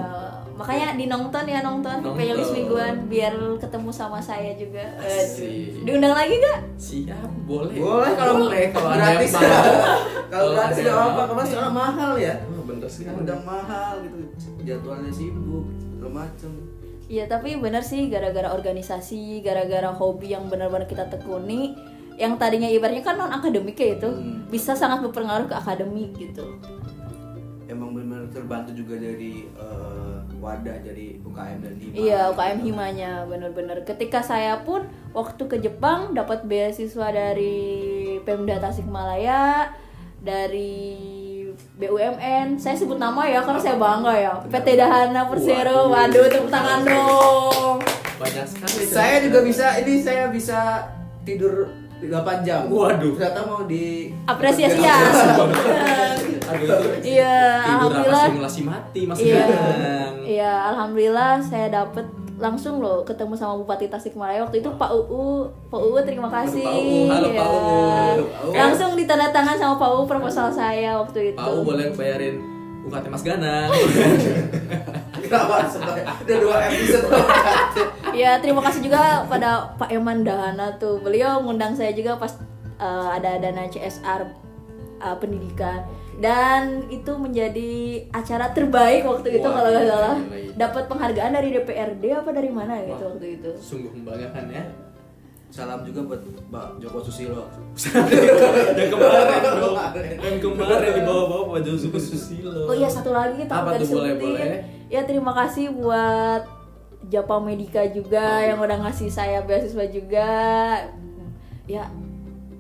makanya 0.54 0.88
dinonton 0.94 1.44
ya 1.44 1.60
nonton, 1.60 1.98
Nonton. 2.00 2.14
playlist 2.14 2.52
mingguan 2.52 2.96
biar 3.06 3.34
ketemu 3.58 3.90
sama 3.90 4.20
saya 4.20 4.54
juga. 4.54 4.86
Asik. 4.98 5.82
Aduh. 5.82 5.84
Diundang 5.84 6.14
lagi 6.14 6.34
gak? 6.38 6.60
Siap, 6.76 7.30
boleh. 7.44 7.76
Boleh 7.76 8.12
kalau 8.14 8.34
boleh 8.40 8.64
kalau 8.70 8.90
gratis. 8.94 9.32
Kalau 10.26 10.52
gratis 10.52 10.84
apa-apa, 10.84 11.16
mau. 11.16 11.28
kemarin 11.30 11.48
soalnya 11.48 11.72
mahal 11.72 12.12
ya. 12.18 12.34
Oh, 12.50 12.64
bener 12.66 12.90
sih. 12.90 13.06
Udah 13.06 13.40
mahal 13.42 13.94
gitu, 14.02 14.18
jadwalnya 14.62 15.08
sibuk, 15.08 15.64
segala 15.72 16.12
macem. 16.24 16.52
Iya 17.06 17.30
tapi 17.30 17.54
bener 17.56 17.80
sih 17.80 18.10
gara-gara 18.10 18.50
organisasi, 18.50 19.40
gara-gara 19.40 19.88
hobi 19.88 20.34
yang 20.34 20.50
benar-benar 20.50 20.84
kita 20.84 21.06
tekuni, 21.06 21.78
yang 22.18 22.36
tadinya 22.36 22.66
ibaratnya 22.66 23.00
kan 23.00 23.16
non 23.16 23.30
akademik 23.30 23.78
ya 23.78 23.96
itu 23.96 24.10
Hmm. 24.10 24.50
bisa 24.50 24.74
sangat 24.74 25.04
berpengaruh 25.04 25.46
ke 25.46 25.54
akademik 25.54 26.18
gitu. 26.18 26.58
Emang 27.66 27.98
benar 27.98 28.30
terbantu 28.30 28.78
juga 28.78 29.02
dari 29.02 29.50
eh, 29.50 30.16
wadah 30.38 30.78
jadi 30.86 31.18
UKM 31.26 31.58
dan 31.66 31.74
Hima. 31.82 31.94
Iya 31.98 32.22
UKM 32.34 32.60
himanya 32.62 33.12
bener-bener. 33.26 33.82
Ketika 33.82 34.22
saya 34.22 34.62
pun 34.62 34.86
waktu 35.18 35.44
ke 35.50 35.58
Jepang 35.58 36.14
dapat 36.14 36.46
beasiswa 36.46 37.10
dari 37.10 37.66
Pemda 38.22 38.62
Tasikmalaya, 38.62 39.74
dari 40.26 41.06
BUMN. 41.78 42.58
Saya 42.58 42.76
sebut 42.76 42.98
nama 42.98 43.30
ya 43.30 43.46
karena 43.46 43.62
saya 43.62 43.78
bangga 43.78 44.14
ya. 44.18 44.34
PT 44.50 44.68
Dahana 44.76 45.30
Persero. 45.30 45.94
Waduh 45.94 46.26
tepuk 46.28 46.50
tangan 46.50 46.82
dong. 46.82 47.78
Banyak 48.18 48.48
sekali. 48.50 48.84
Saya 48.90 49.22
juga 49.22 49.40
bisa, 49.46 49.78
ini 49.80 50.02
saya 50.02 50.34
bisa 50.34 50.90
tidur 51.22 51.70
8 51.98 52.12
jam. 52.42 52.68
Waduh. 52.68 53.14
Ternyata 53.14 53.42
mau 53.44 53.64
di 53.64 54.12
Apresiasi 54.24 54.80
ya. 54.80 54.96
Iya, 57.02 57.36
apa 57.58 57.70
alhamdulillah. 57.72 58.26
simulasi 58.30 58.62
mati 58.62 59.02
masih 59.06 59.24
Iya, 59.26 59.46
iya, 60.24 60.54
alhamdulillah 60.70 61.42
saya 61.42 61.74
dapet 61.74 62.06
langsung 62.36 62.84
loh 62.84 63.00
ketemu 63.02 63.32
sama 63.32 63.56
Bupati 63.56 63.88
Tasikmalaya 63.88 64.44
waktu 64.44 64.60
itu 64.60 64.68
Pak 64.70 64.92
UU, 64.92 65.48
Pak 65.72 65.80
UU 65.80 65.96
terima 66.04 66.28
kasih. 66.28 66.62
Pak 66.62 66.76
UU, 66.76 67.00
halo 67.08 67.28
Iya. 67.28 67.40
Pak 67.40 67.50
UU. 67.50 68.52
Langsung 68.54 68.92
ditandatangan 68.94 69.56
sama 69.56 69.76
Pak 69.78 69.90
UU 69.90 70.04
proposal 70.06 70.52
saya 70.52 71.00
waktu 71.00 71.32
itu. 71.32 71.40
Pak 71.40 71.50
U 71.50 71.64
boleh 71.64 71.90
bayarin 71.92 72.36
UKT 72.84 73.06
Mas 73.08 73.24
Ganang. 73.24 73.72
Kenapa 75.26 75.58
udah 76.22 76.38
dua 76.38 76.56
episode 76.70 77.08
Ya 78.16 78.40
terima 78.40 78.64
kasih 78.64 78.82
juga 78.88 79.28
pada 79.28 79.76
Pak 79.76 79.92
Eman 79.92 80.24
Dahana 80.24 80.80
tuh. 80.80 81.04
Beliau 81.04 81.44
ngundang 81.44 81.76
saya 81.76 81.92
juga 81.92 82.16
pas 82.16 82.32
uh, 82.80 83.12
ada 83.12 83.38
dana 83.40 83.68
CSR 83.68 84.22
uh, 85.04 85.16
pendidikan 85.20 85.84
dan 86.16 86.88
itu 86.88 87.12
menjadi 87.20 88.08
acara 88.16 88.56
terbaik 88.56 89.04
waktu 89.04 89.36
itu 89.36 89.48
Wah, 89.48 89.56
kalau 89.60 89.70
nggak 89.70 89.84
iya, 89.84 89.92
salah. 89.92 90.16
iya, 90.16 90.38
iya. 90.40 90.52
Dapat 90.56 90.84
penghargaan 90.88 91.32
dari 91.36 91.50
DPRD 91.52 92.04
apa 92.16 92.30
dari 92.32 92.52
mana 92.56 92.74
gitu 92.88 93.04
Wah. 93.04 93.12
waktu 93.12 93.28
itu. 93.36 93.52
Sungguh 93.60 93.92
membanggakan 93.92 94.46
ya. 94.48 94.64
Salam 95.52 95.88
juga 95.88 96.04
buat 96.04 96.20
Pak 96.52 96.84
Joko 96.84 97.00
Susilo. 97.00 97.48
yang 98.80 98.92
kemarin 98.92 99.40
dong. 99.40 99.76
Yang 100.20 100.38
kemarin 100.44 100.92
di 100.92 101.04
bawah-bawah 101.08 101.46
Pak 101.56 101.62
Josuke 101.64 102.00
Susilo. 102.00 102.68
Oh 102.68 102.76
iya 102.76 102.92
satu 102.92 103.16
lagi 103.16 103.40
kita 103.40 103.52
Apa 103.52 103.80
tuh 103.80 103.88
boleh 103.88 104.20
boleh? 104.20 104.52
Ya 104.92 105.08
terima 105.08 105.32
kasih 105.32 105.72
buat 105.72 106.55
Japa 107.06 107.38
Medika 107.38 107.86
juga 107.88 108.42
yang 108.42 108.58
udah 108.58 108.82
ngasih 108.82 109.08
saya 109.08 109.46
beasiswa 109.46 109.86
juga. 109.88 110.30
Ya, 111.66 111.86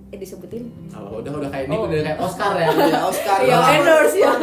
eh 0.10 0.18
disebutin. 0.18 0.70
Oh, 0.94 1.22
udah 1.22 1.32
udah 1.34 1.50
kayak 1.50 1.66
ini 1.66 1.76
Oh. 1.76 1.86
udah 1.86 2.02
kayak 2.02 2.20
Oscar 2.20 2.54
ya. 2.56 2.70
Ya 2.70 3.02
Oscar. 3.04 3.38
Iya, 3.42 3.56
lah. 3.58 3.70
endorse 3.74 4.18
ya. 4.18 4.34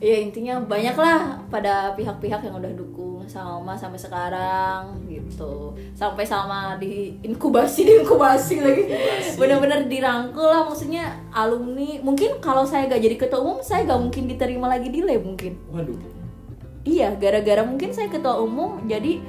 Ya 0.00 0.16
intinya 0.16 0.56
banyak 0.64 0.96
lah 0.96 1.36
pada 1.52 1.92
pihak-pihak 1.92 2.40
yang 2.40 2.56
udah 2.56 2.72
dukung 2.72 3.20
sama 3.28 3.76
sampai 3.76 4.00
sekarang 4.00 4.96
gitu. 5.04 5.76
Sampai 5.92 6.24
sama 6.24 6.80
di 6.80 7.20
inkubasi 7.20 7.84
di 7.84 7.92
inkubasi 8.00 8.64
lagi. 8.64 8.88
Bener-bener 9.36 9.84
dirangkul 9.84 10.48
lah 10.48 10.64
maksudnya 10.64 11.20
alumni. 11.28 12.00
Mungkin 12.00 12.40
kalau 12.40 12.64
saya 12.64 12.88
gak 12.88 13.02
jadi 13.02 13.16
ketua 13.20 13.44
umum 13.44 13.60
saya 13.60 13.84
gak 13.84 14.00
mungkin 14.00 14.24
diterima 14.24 14.72
lagi 14.72 14.88
di 14.88 15.04
lab 15.04 15.20
mungkin. 15.20 15.52
Waduh. 15.68 16.19
Iya, 16.84 17.12
gara-gara 17.20 17.60
mungkin 17.60 17.92
saya 17.92 18.08
ketua 18.08 18.40
umum 18.40 18.80
jadi 18.88 19.20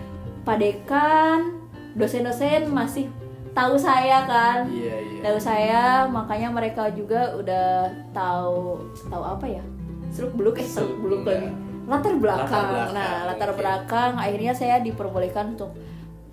padekan 0.48 1.60
dosen-dosen 2.00 2.72
masih 2.72 3.12
tahu 3.52 3.76
saya 3.76 4.24
kan. 4.24 4.72
Iya 4.72 4.96
iya. 5.04 5.20
Tahu 5.22 5.38
saya, 5.38 5.84
makanya 6.08 6.50
mereka 6.50 6.88
juga 6.96 7.36
udah 7.36 7.92
tahu 8.16 8.80
tahu 9.12 9.24
apa 9.24 9.46
ya? 9.48 9.64
Seluk 10.12 10.34
beluk 10.40 10.56
eh 10.60 10.68
seluk 10.68 10.96
beluk 11.04 11.22
Seluk, 11.24 11.32
lagi. 11.36 11.48
iya. 11.48 11.54
Latar 11.92 12.14
belakang. 12.16 12.48
Latar 12.48 12.64
belakang, 12.72 12.94
Nah, 12.96 13.14
latar 13.28 13.52
belakang 13.58 14.12
akhirnya 14.16 14.54
saya 14.56 14.80
diperbolehkan 14.80 15.60
untuk 15.60 15.76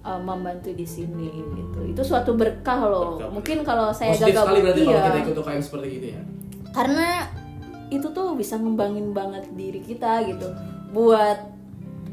uh, 0.07 0.20
membantu 0.22 0.70
di 0.70 0.87
sini 0.87 1.31
gitu. 1.35 1.78
Itu 1.83 2.02
suatu 2.07 2.38
berkah 2.38 2.87
loh. 2.87 3.18
Berkah, 3.18 3.31
Mungkin 3.35 3.57
kalau 3.66 3.90
saya 3.90 4.14
Positif 4.14 4.38
gagal 4.38 4.44
sekali 4.46 4.59
berarti 4.62 4.81
kalau 4.87 4.94
iya. 4.94 5.07
kita 5.11 5.18
ikut 5.26 5.35
UKM 5.42 5.62
seperti 5.62 5.87
gitu 5.98 6.07
ya. 6.14 6.20
Karena 6.70 7.09
itu 7.88 8.07
tuh 8.12 8.28
bisa 8.37 8.54
ngembangin 8.61 9.11
banget 9.16 9.44
diri 9.57 9.81
kita 9.83 10.22
gitu. 10.28 10.48
Buat 10.90 11.38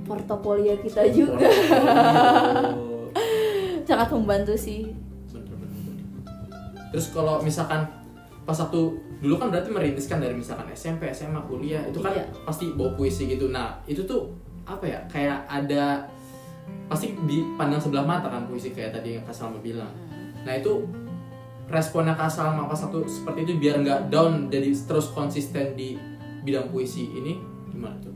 portofolio 0.06 0.78
kita 0.80 1.08
juga. 1.10 1.50
Oh. 2.76 3.10
Sangat 3.86 4.10
membantu 4.14 4.54
sih. 4.58 4.94
Bener, 5.30 5.54
bener, 5.58 5.70
bener. 5.70 5.96
Terus 6.94 7.14
kalau 7.14 7.42
misalkan 7.42 7.86
pas 8.46 8.58
waktu 8.58 8.82
dulu 9.22 9.42
kan 9.42 9.50
berarti 9.50 9.70
merintis 9.74 10.06
kan 10.06 10.22
dari 10.22 10.38
misalkan 10.38 10.70
SMP, 10.72 11.10
SMA, 11.10 11.42
kuliah 11.50 11.82
itu 11.86 11.98
kan 11.98 12.14
Iya. 12.14 12.26
pasti 12.46 12.74
bawa 12.78 12.94
puisi 12.94 13.26
gitu. 13.26 13.50
Nah 13.50 13.82
itu 13.86 14.06
tuh 14.06 14.30
apa 14.66 14.86
ya 14.86 15.00
kayak 15.10 15.46
ada 15.46 16.06
pasti 16.90 17.14
dipandang 17.26 17.82
sebelah 17.82 18.06
mata 18.06 18.30
kan 18.30 18.46
puisi 18.46 18.74
kayak 18.74 18.94
tadi 18.94 19.18
yang 19.18 19.24
Kak 19.26 19.34
Salma 19.34 19.58
bilang. 19.62 19.90
Nah 20.46 20.54
itu 20.54 20.86
responnya 21.66 22.14
Kak 22.14 22.30
Salma 22.30 22.70
pas 22.70 22.78
waktu 22.78 23.06
seperti 23.10 23.50
itu 23.50 23.54
biar 23.58 23.82
nggak 23.82 24.02
down 24.14 24.50
jadi 24.54 24.70
terus 24.86 25.10
konsisten 25.10 25.74
di 25.74 25.98
bidang 26.46 26.70
puisi 26.70 27.10
ini 27.10 27.42
gimana 27.74 27.98
tuh? 28.02 28.14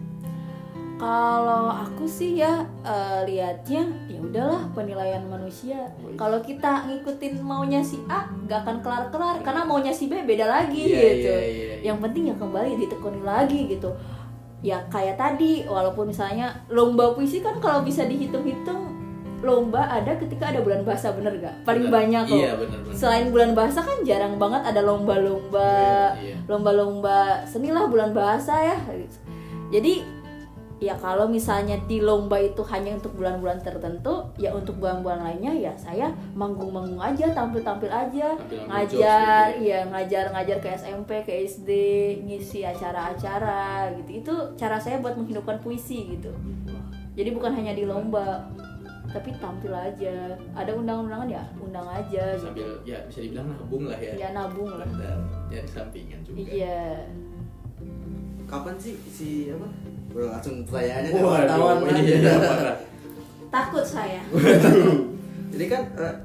Kalau 0.99 1.71
aku 1.71 2.03
sih 2.03 2.35
ya 2.35 2.59
eh, 2.83 3.23
lihatnya 3.23 3.87
ya 4.11 4.19
udahlah 4.19 4.67
penilaian 4.75 5.23
manusia. 5.25 5.87
Iya. 5.95 6.19
Kalau 6.19 6.43
kita 6.43 6.91
ngikutin 6.91 7.39
maunya 7.39 7.79
si 7.79 8.03
A, 8.11 8.27
gak 8.45 8.67
akan 8.67 8.77
kelar-kelar 8.83 9.39
karena 9.39 9.63
maunya 9.63 9.95
si 9.95 10.11
B 10.11 10.19
beda 10.21 10.43
lagi 10.43 10.91
Iya, 10.91 10.99
gitu. 11.15 11.31
iya, 11.31 11.39
iya, 11.39 11.65
iya. 11.71 11.75
Yang 11.87 11.97
penting 12.03 12.23
ya 12.27 12.35
kembali 12.35 12.71
ditekuni 12.75 13.21
lagi 13.23 13.71
gitu. 13.71 13.95
Ya 14.59 14.83
kayak 14.91 15.15
tadi, 15.15 15.63
walaupun 15.63 16.11
misalnya 16.11 16.51
lomba 16.67 17.15
puisi 17.15 17.39
kan 17.39 17.63
kalau 17.63 17.79
bisa 17.79 18.03
dihitung-hitung 18.03 18.91
lomba 19.39 19.87
ada 19.87 20.19
ketika 20.19 20.51
ada 20.51 20.59
bulan 20.59 20.83
bahasa 20.83 21.15
bener 21.15 21.31
gak? 21.39 21.63
Paling 21.63 21.87
Bener. 21.87 21.95
banyak 21.95 22.23
kok. 22.27 22.35
Iya, 22.35 22.51
bener, 22.59 22.77
bener. 22.83 22.91
Selain 22.91 23.31
bulan 23.31 23.55
bahasa 23.55 23.79
kan 23.79 24.03
jarang 24.03 24.35
banget 24.35 24.67
ada 24.67 24.83
lomba-lomba 24.83 25.71
Iya, 26.19 26.35
iya. 26.35 26.35
lomba-lomba 26.43 27.47
seni 27.47 27.71
lah 27.71 27.87
bulan 27.87 28.11
bahasa 28.11 28.51
ya 28.59 28.75
jadi 29.69 30.01
ya 30.79 30.95
kalau 30.95 31.27
misalnya 31.27 31.75
di 31.91 31.99
lomba 31.99 32.39
itu 32.39 32.63
hanya 32.71 32.95
untuk 32.95 33.19
bulan-bulan 33.19 33.59
tertentu 33.59 34.31
ya 34.39 34.55
untuk 34.55 34.79
bulan-bulan 34.79 35.19
lainnya 35.27 35.51
ya 35.51 35.73
saya 35.75 36.07
manggung-manggung 36.31 37.03
aja 37.03 37.35
tampil-tampil 37.35 37.91
aja. 37.91 38.31
Tampil-tampil 38.39 38.71
ngajar 38.71 39.43
gitu 39.59 39.67
iya 39.67 39.79
ngajar-ngajar 39.91 40.57
ke 40.63 40.69
SMP 40.79 41.09
ke 41.27 41.33
SD 41.43 41.69
ngisi 42.23 42.63
acara-acara 42.63 43.91
gitu. 43.99 44.09
Itu 44.23 44.33
cara 44.55 44.79
saya 44.79 45.03
buat 45.03 45.19
menghidupkan 45.19 45.59
puisi 45.59 46.15
gitu. 46.15 46.31
Jadi 47.19 47.29
bukan 47.35 47.51
hanya 47.51 47.75
di 47.75 47.83
lomba 47.83 48.47
tapi 49.11 49.35
tampil 49.35 49.75
aja. 49.75 50.31
Ada 50.55 50.71
undang-undangan 50.79 51.27
ya 51.27 51.43
undang 51.59 51.91
aja 51.91 52.39
gitu. 52.39 52.47
Sambil 52.55 52.69
ya 52.87 53.03
bisa 53.11 53.19
dibilang 53.19 53.51
nabung 53.51 53.83
lah 53.83 53.99
ya. 53.99 54.13
ya 54.15 54.27
nabung 54.31 54.71
lah. 54.79 54.87
Dan 54.87 55.19
ya 55.51 55.61
sampingan 55.67 56.23
juga. 56.23 56.39
iya. 56.47 57.03
Kapan 58.47 58.79
sih 58.79 58.95
si 59.11 59.51
apa? 59.51 59.67
Bro, 60.09 60.25
langsung 60.27 60.65
pertanyaannya 60.65 61.09
Waduh, 61.15 61.37
ketahuan 61.39 61.77
iya, 61.77 61.91
lagi. 61.93 62.13
parah. 62.49 62.77
takut 63.49 63.81
saya 63.83 64.21
Jadi 65.49 65.65
kan 65.65 65.81
eh, 65.95 66.15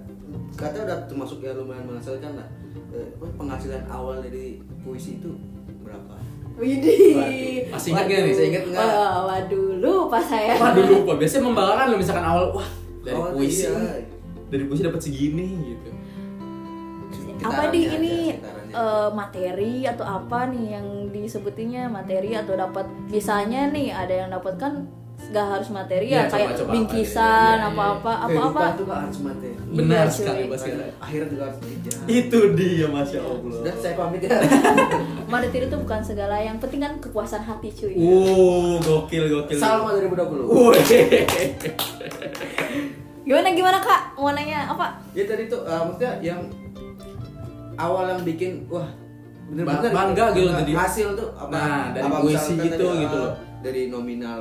kata 0.55 0.77
udah 0.85 0.99
termasuk 1.05 1.41
ya 1.41 1.53
lumayan 1.53 1.85
menghasilkan 1.85 2.33
lah. 2.35 2.49
Eh, 2.91 3.09
penghasilan 3.35 3.85
awal 3.87 4.21
dari 4.21 4.61
puisi 4.81 5.19
itu 5.19 5.33
berapa? 5.81 6.17
Widih. 6.55 7.19
Waduh, 7.19 7.75
masih 7.75 7.89
ingat 7.91 8.05
nggak 8.07 8.21
nih? 8.21 8.31
Masih 8.31 8.47
ingat 8.49 8.65
nggak? 8.69 8.85
Wah, 8.85 9.17
waduh, 9.27 9.69
lupa 9.81 10.19
saya. 10.21 10.55
Waduh 10.55 10.85
lupa. 10.87 11.13
Biasanya 11.17 11.43
membanggakan 11.45 11.87
loh 11.91 11.99
misalkan 11.99 12.25
awal 12.25 12.45
wah 12.53 12.69
dari 13.01 13.17
Oh, 13.17 13.31
puisi 13.33 13.67
iya. 13.67 14.01
dari 14.47 14.65
puisi 14.65 14.81
dapat 14.81 15.01
segini 15.01 15.47
gitu. 15.67 15.91
apa 17.45 17.69
di 17.69 17.81
ini 17.85 18.33
aja, 18.33 18.64
eh, 18.75 19.09
materi 19.11 19.87
atau 19.87 20.03
apa 20.03 20.51
nih 20.51 20.67
yang 20.75 20.87
disebutinya 21.09 21.87
materi 21.89 22.35
atau 22.35 22.53
dapat 22.53 22.85
misalnya 23.07 23.71
nih 23.71 23.95
ada 23.95 24.15
yang 24.15 24.31
dapat 24.31 24.59
kan 24.59 24.75
nggak 25.25 25.47
harus 25.47 25.69
materi 25.71 26.11
Iya, 26.11 26.21
ya 26.21 26.23
kayak 26.27 26.49
coba-coba 26.53 26.73
bingkisan 26.75 27.57
apa, 27.57 27.65
iya, 27.65 27.65
iya, 27.65 27.71
apa-apa 27.73 28.13
Kehidupan 28.13 28.45
apa-apa 28.45 28.77
tuh 28.77 28.85
gak 28.85 29.01
harus 29.01 29.19
materi. 29.23 29.53
Benar 29.65 30.05
Iya, 30.05 30.13
sekali. 30.13 30.43
Mas. 30.45 30.63
Akhirat 31.01 31.29
juga 31.33 31.43
harus 31.49 31.59
dikejar. 31.65 32.01
Itu 32.05 32.39
dia 32.53 32.87
Masya 32.87 33.21
Allah. 33.23 33.51
Sudah 33.55 33.75
saya 33.81 33.95
pamit 33.97 34.21
ya. 34.21 34.31
materi 35.33 35.65
itu 35.65 35.77
bukan 35.81 36.01
segala 36.05 36.37
yang 36.37 36.57
penting 36.61 36.81
kan 36.83 36.93
kepuasan 37.01 37.41
hati 37.41 37.69
cuy 37.73 37.95
Uh, 37.97 38.77
gokil 38.79 39.25
gokil. 39.33 39.57
Salam 39.57 39.89
2020. 39.89 40.45
Wih. 40.45 40.83
gimana 43.25 43.49
gimana 43.57 43.79
kak 43.81 44.21
mau 44.21 44.37
nanya 44.37 44.69
apa 44.69 45.01
Ya 45.17 45.25
tadi 45.25 45.49
tuh 45.49 45.65
eh, 45.65 45.81
maksudnya 45.81 46.13
yang 46.21 46.45
awal 47.77 48.05
yang 48.09 48.23
bikin 48.23 48.53
wah 48.67 48.89
bener-bener 49.45 49.81
Ba- 49.85 49.95
bangga 50.09 50.25
gitu 50.33 50.51
tadi. 50.51 50.73
hasil 50.73 51.09
tuh 51.15 51.29
apa 51.35 51.51
Nah, 51.51 51.83
dari 51.93 52.05
apa 52.05 52.17
puisi 52.19 52.53
gitu, 52.57 52.87
tadi, 52.87 53.03
gitu 53.03 53.19
loh. 53.19 53.33
dari 53.61 53.83
nominal 53.89 54.41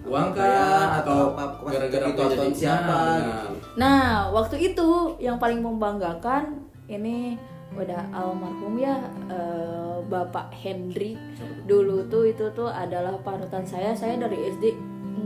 Uang 0.00 0.32
kah? 0.32 1.04
Atau 1.04 1.36
gara-gara 1.62 2.08
ditonton 2.08 2.48
jadi- 2.48 2.56
siapa 2.56 2.88
Nah, 2.88 3.20
gitu. 3.20 3.48
nah 3.76 4.00
waktu 4.30 4.56
itu 4.66 4.88
yang 5.18 5.36
paling 5.36 5.60
membanggakan 5.60 6.56
ini 6.86 7.36
udah 7.70 8.08
almarhum 8.10 8.74
ya 8.74 8.96
eh, 9.28 9.96
Bapak 10.02 10.50
Hendrik 10.52 11.20
dulu 11.62 12.02
tuh 12.06 12.26
itu 12.26 12.48
tuh 12.50 12.66
adalah 12.66 13.14
panutan 13.20 13.62
saya 13.62 13.92
saya 13.92 14.16
dari 14.16 14.48
SD 14.50 14.72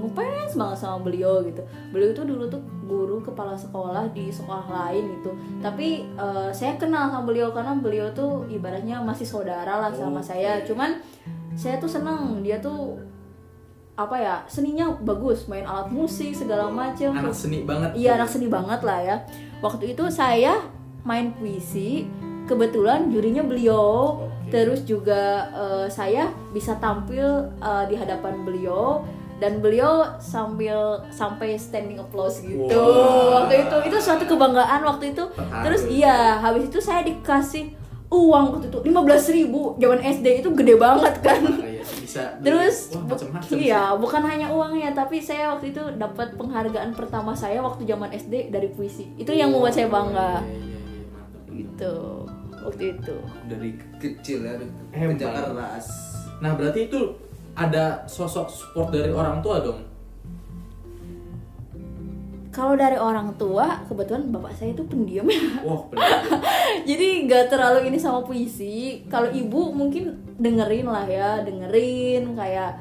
ngefans 0.00 0.54
banget 0.58 0.78
sama 0.78 0.98
beliau 1.02 1.42
gitu. 1.46 1.62
Beliau 1.90 2.10
itu 2.14 2.22
dulu 2.26 2.44
tuh 2.50 2.62
guru 2.84 3.18
kepala 3.24 3.56
sekolah 3.56 4.10
di 4.12 4.30
sekolah 4.30 4.66
lain 4.70 5.20
gitu. 5.20 5.30
Tapi 5.58 6.06
eh, 6.06 6.50
saya 6.54 6.76
kenal 6.78 7.10
sama 7.10 7.26
beliau 7.26 7.50
karena 7.50 7.74
beliau 7.78 8.06
tuh 8.14 8.46
ibaratnya 8.50 9.00
masih 9.02 9.26
saudara 9.26 9.80
lah 9.80 9.90
sama 9.94 10.20
saya. 10.20 10.62
Cuman 10.62 11.00
saya 11.54 11.78
tuh 11.78 11.90
seneng. 11.90 12.42
Dia 12.42 12.58
tuh 12.60 12.98
apa 13.94 14.16
ya 14.18 14.34
seninya 14.50 14.90
bagus. 15.02 15.46
Main 15.46 15.66
alat 15.66 15.90
musik 15.90 16.34
segala 16.34 16.70
macem. 16.70 17.14
Anak 17.14 17.34
seni 17.34 17.62
banget. 17.62 17.94
Iya 17.94 18.18
anak 18.18 18.30
seni 18.30 18.46
banget 18.50 18.80
lah 18.82 19.00
ya. 19.00 19.16
Waktu 19.62 19.96
itu 19.96 20.04
saya 20.12 20.60
main 21.04 21.36
puisi, 21.36 22.08
kebetulan 22.44 23.08
jurinya 23.08 23.44
beliau. 23.44 24.18
Oke. 24.28 24.52
Terus 24.52 24.84
juga 24.84 25.48
eh, 25.50 25.86
saya 25.88 26.28
bisa 26.52 26.76
tampil 26.78 27.24
eh, 27.58 27.84
di 27.88 27.94
hadapan 27.96 28.44
beliau 28.44 29.02
dan 29.42 29.58
beliau 29.58 30.18
sambil 30.22 31.02
sampai 31.10 31.58
standing 31.58 31.98
applause 31.98 32.38
gitu. 32.42 32.70
Wow. 32.70 33.44
Waktu 33.44 33.66
itu 33.66 33.76
itu 33.90 33.96
suatu 33.98 34.24
kebanggaan 34.26 34.80
waktu 34.86 35.16
itu. 35.16 35.24
Terharu. 35.34 35.64
Terus 35.66 35.82
iya, 35.90 36.38
habis 36.38 36.70
itu 36.70 36.78
saya 36.78 37.02
dikasih 37.02 37.74
uang 38.14 38.44
waktu 38.54 38.66
itu 38.70 38.78
15.000 38.94 39.38
ribu 39.42 39.60
zaman 39.80 39.98
SD 39.98 40.44
itu 40.44 40.48
gede 40.54 40.78
banget 40.78 41.18
kan 41.18 41.40
iya, 41.66 41.82
bisa 41.82 42.22
Terus 42.46 42.94
wah, 42.94 43.18
iya, 43.50 43.82
bukan 43.98 44.22
hanya 44.22 44.54
uangnya, 44.54 44.94
tapi 44.94 45.18
saya 45.18 45.50
waktu 45.50 45.74
itu 45.74 45.82
dapat 45.98 46.38
penghargaan 46.38 46.94
pertama 46.94 47.34
saya 47.34 47.58
waktu 47.58 47.82
zaman 47.82 48.14
SD 48.14 48.54
dari 48.54 48.70
puisi. 48.70 49.10
Itu 49.18 49.34
yang 49.34 49.50
membuat 49.50 49.74
saya 49.74 49.90
bangga. 49.90 50.46
Iya, 50.46 50.54
iya, 50.54 50.78
iya. 50.94 51.22
Gitu. 51.50 51.94
Waktu 52.64 52.84
itu. 52.96 53.16
dari 53.44 53.70
kecil 54.00 54.40
ya 54.40 54.56
kerja 54.88 55.52
keras 55.52 56.14
Nah 56.40 56.56
berarti 56.56 56.88
itu 56.88 57.00
ada 57.54 58.02
sosok 58.04 58.50
support 58.50 58.90
dari 58.90 59.10
orang 59.10 59.38
tua 59.40 59.62
dong. 59.62 59.80
Kalau 62.48 62.78
dari 62.78 62.94
orang 62.94 63.34
tua, 63.34 63.82
kebetulan 63.90 64.30
bapak 64.30 64.54
saya 64.54 64.70
itu 64.70 64.86
pendiam 64.86 65.26
ya. 65.26 65.42
Wah 65.66 65.90
benar. 65.90 66.22
Jadi 66.86 67.26
nggak 67.26 67.50
terlalu 67.50 67.90
ini 67.90 67.98
sama 67.98 68.22
puisi. 68.22 69.02
Kalau 69.10 69.26
ibu 69.26 69.74
mungkin 69.74 70.14
dengerin 70.38 70.86
lah 70.86 71.02
ya, 71.02 71.42
dengerin 71.42 72.30
kayak 72.32 72.78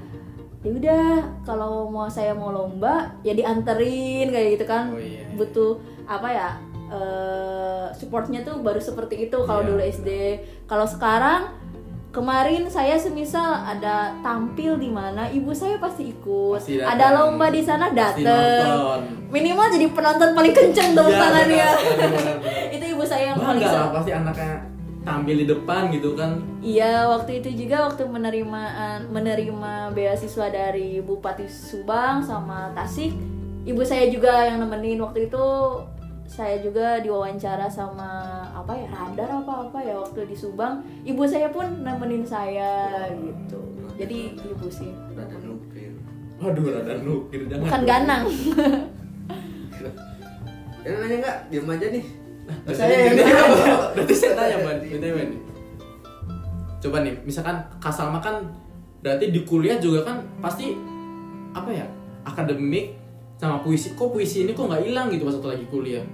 ya 0.64 0.70
udah 0.72 1.06
kalau 1.44 1.92
mau 1.92 2.08
saya 2.08 2.32
mau 2.32 2.48
lomba 2.48 3.12
ya 3.20 3.36
dianterin 3.36 4.32
kayak 4.32 4.56
gitu 4.56 4.64
kan 4.64 4.96
Oh, 4.96 5.02
iya. 5.02 5.28
butuh 5.36 5.76
apa 6.08 6.30
ya 6.32 6.50
eh, 6.88 7.86
supportnya 7.92 8.48
tuh 8.48 8.64
baru 8.64 8.80
seperti 8.80 9.28
itu 9.28 9.36
kalau 9.44 9.60
Iya. 9.60 9.68
dulu 9.68 9.82
SD 9.84 10.10
kalau 10.64 10.88
sekarang 10.88 11.52
kemarin 12.14 12.70
saya 12.70 12.94
semisal 12.94 13.42
ada 13.66 14.14
tampil 14.22 14.78
di 14.78 14.94
mana 14.94 15.26
ibu 15.34 15.50
saya 15.50 15.82
pasti 15.82 16.14
ikut 16.14 16.62
Pasti 16.62 16.78
datang. 16.78 16.94
ada 16.94 17.06
lomba 17.18 17.50
di 17.50 17.62
sana 17.66 17.90
dateng 17.90 19.02
minimal 19.34 19.66
jadi 19.74 19.90
penonton 19.90 20.30
paling 20.38 20.54
kenceng 20.54 20.94
benar, 20.94 21.10
benar, 21.10 21.46
benar. 21.50 21.76
itu 22.70 22.86
ibu 22.94 23.02
saya 23.02 23.34
yang 23.34 23.42
paling 23.42 23.66
Bangga 23.66 23.74
lah 23.74 23.90
pasti 23.98 24.12
anaknya 24.14 24.54
tampil 25.04 25.36
di 25.36 25.46
depan 25.52 25.92
gitu 25.92 26.16
kan. 26.16 26.40
Iya, 26.64 27.12
waktu 27.12 27.44
itu 27.44 27.68
juga 27.68 27.92
waktu 27.92 28.08
menerimaan 28.08 29.12
menerima 29.12 29.92
beasiswa 29.92 30.48
dari 30.48 31.04
Bupati 31.04 31.44
Subang 31.52 32.24
sama 32.24 32.72
Tasik, 32.72 33.12
ibu 33.68 33.84
saya 33.84 34.08
juga 34.08 34.48
yang 34.48 34.64
nemenin 34.64 35.04
waktu 35.04 35.28
itu. 35.28 35.44
Saya 36.24 36.58
juga 36.60 36.98
diwawancara 37.00 37.70
sama 37.70 38.10
apa 38.50 38.74
ya 38.74 38.88
radar 38.90 39.30
apa 39.44 39.70
apa 39.70 39.78
ya 39.80 39.96
waktu 39.98 40.26
di 40.26 40.36
Subang. 40.36 40.82
Ibu 41.04 41.24
saya 41.24 41.50
pun 41.50 41.84
nemenin 41.84 42.26
saya 42.26 42.90
gitu. 43.14 43.60
Jadi 43.94 44.34
ibu 44.36 44.68
sih. 44.68 44.90
rada 45.14 45.38
nupir 45.40 45.94
Waduh 46.42 46.66
rada 46.74 46.96
nukir 47.00 47.46
jangan. 47.46 47.64
Bukan 47.70 47.82
ganang. 47.86 48.24
ya 50.84 50.90
nanya 51.00 51.16
nggak 51.18 51.38
diam 51.48 51.70
aja 51.70 51.88
nih 51.88 52.04
Berarti- 52.68 52.76
saya 52.76 52.96
yang 53.08 53.16
Berarti 53.96 54.14
saya 54.20 54.34
tanya 54.36 54.56
ban, 54.68 54.78
BTW 54.84 55.18
nih. 55.32 55.40
Coba 56.84 56.98
nih, 57.00 57.16
misalkan 57.24 57.56
Kak 57.80 57.94
Salma 57.96 58.20
kan 58.20 58.44
berarti 59.00 59.32
di 59.32 59.48
kuliah 59.48 59.80
juga 59.80 60.04
kan 60.04 60.20
pasti 60.44 60.76
apa 61.56 61.72
ya 61.72 61.88
akademik 62.24 62.96
sama 63.36 63.60
puisi. 63.60 63.92
Kok 63.92 64.10
puisi 64.10 64.44
ini 64.44 64.52
kok 64.52 64.66
nggak 64.66 64.84
hilang 64.84 65.08
gitu 65.08 65.24
pas 65.24 65.36
waktu 65.36 65.50
lagi 65.52 65.66
kuliah? 65.68 66.06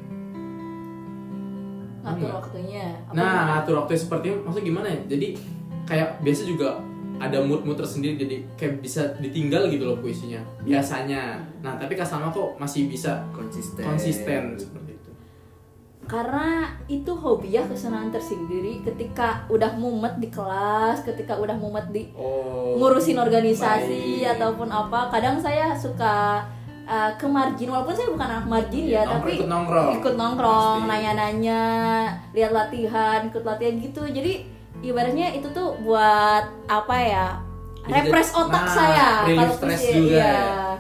Ngatur 1.99 2.15
Enggak. 2.17 2.35
waktunya. 2.39 2.85
Apa 3.03 3.13
Nah, 3.13 3.31
gimana? 3.35 3.53
atur 3.59 3.75
waktu 3.77 3.91
seperti 3.93 4.25
itu 4.27 4.39
maksudnya 4.39 4.65
gimana 4.65 4.87
ya? 4.87 4.99
Jadi 5.09 5.27
kayak 5.83 6.09
biasa 6.19 6.41
juga 6.45 6.69
ada 7.19 7.37
mood-mood 7.37 7.75
tersendiri 7.75 8.15
jadi 8.15 8.35
kayak 8.55 8.79
bisa 8.79 9.11
ditinggal 9.17 9.67
gitu 9.67 9.83
loh 9.83 9.99
puisinya 9.99 10.39
biasanya. 10.61 11.35
Nah, 11.59 11.75
tapi 11.75 11.93
Kak 11.93 12.07
Salma 12.07 12.29
kok 12.29 12.55
masih 12.55 12.87
bisa 12.87 13.19
konsisten 13.29 13.83
konsisten 13.83 14.55
seperti 14.55 14.91
itu. 14.93 15.11
karena 16.07 16.47
itu 16.87 17.11
hobi 17.11 17.53
ya 17.53 17.61
kesenangan 17.63 18.09
tersendiri 18.09 18.81
ketika 18.81 19.45
udah 19.45 19.77
mumet 19.77 20.17
di 20.17 20.25
kelas 20.27 21.03
ketika 21.03 21.35
udah 21.35 21.53
mumet 21.53 21.85
di 21.91 22.09
Oh. 22.15 22.73
ngurusin 22.73 23.13
organisasi 23.13 23.93
baik. 24.17 24.33
ataupun 24.33 24.65
apa 24.65 25.11
kadang 25.11 25.37
saya 25.37 25.69
suka 25.71 26.41
uh, 26.89 27.11
ke 27.15 27.25
margin 27.29 27.69
walaupun 27.69 27.93
saya 27.93 28.09
bukan 28.09 28.27
anak 28.27 28.47
margin 28.49 28.83
ya 28.89 29.05
Nongkrong, 29.05 29.21
tapi 29.21 29.31
ikut 29.37 29.49
nongkrong. 29.49 29.87
ikut 30.01 30.13
nongkrong 30.17 30.79
nanya-nanya 30.89 31.61
lihat 32.33 32.51
latihan 32.51 33.19
ikut 33.29 33.43
latihan 33.45 33.75
gitu. 33.77 34.01
Jadi 34.09 34.33
ibaratnya 34.81 35.37
itu 35.37 35.47
tuh 35.53 35.77
buat 35.85 36.49
apa 36.65 36.95
ya 36.97 37.27
refresh 37.85 38.33
otak 38.33 38.65
nah, 38.65 38.73
saya. 38.73 39.07
Kalau 39.29 39.55
puisi 39.61 39.93
juga 39.93 40.17
iya. 40.17 40.33
ya. 40.33 40.73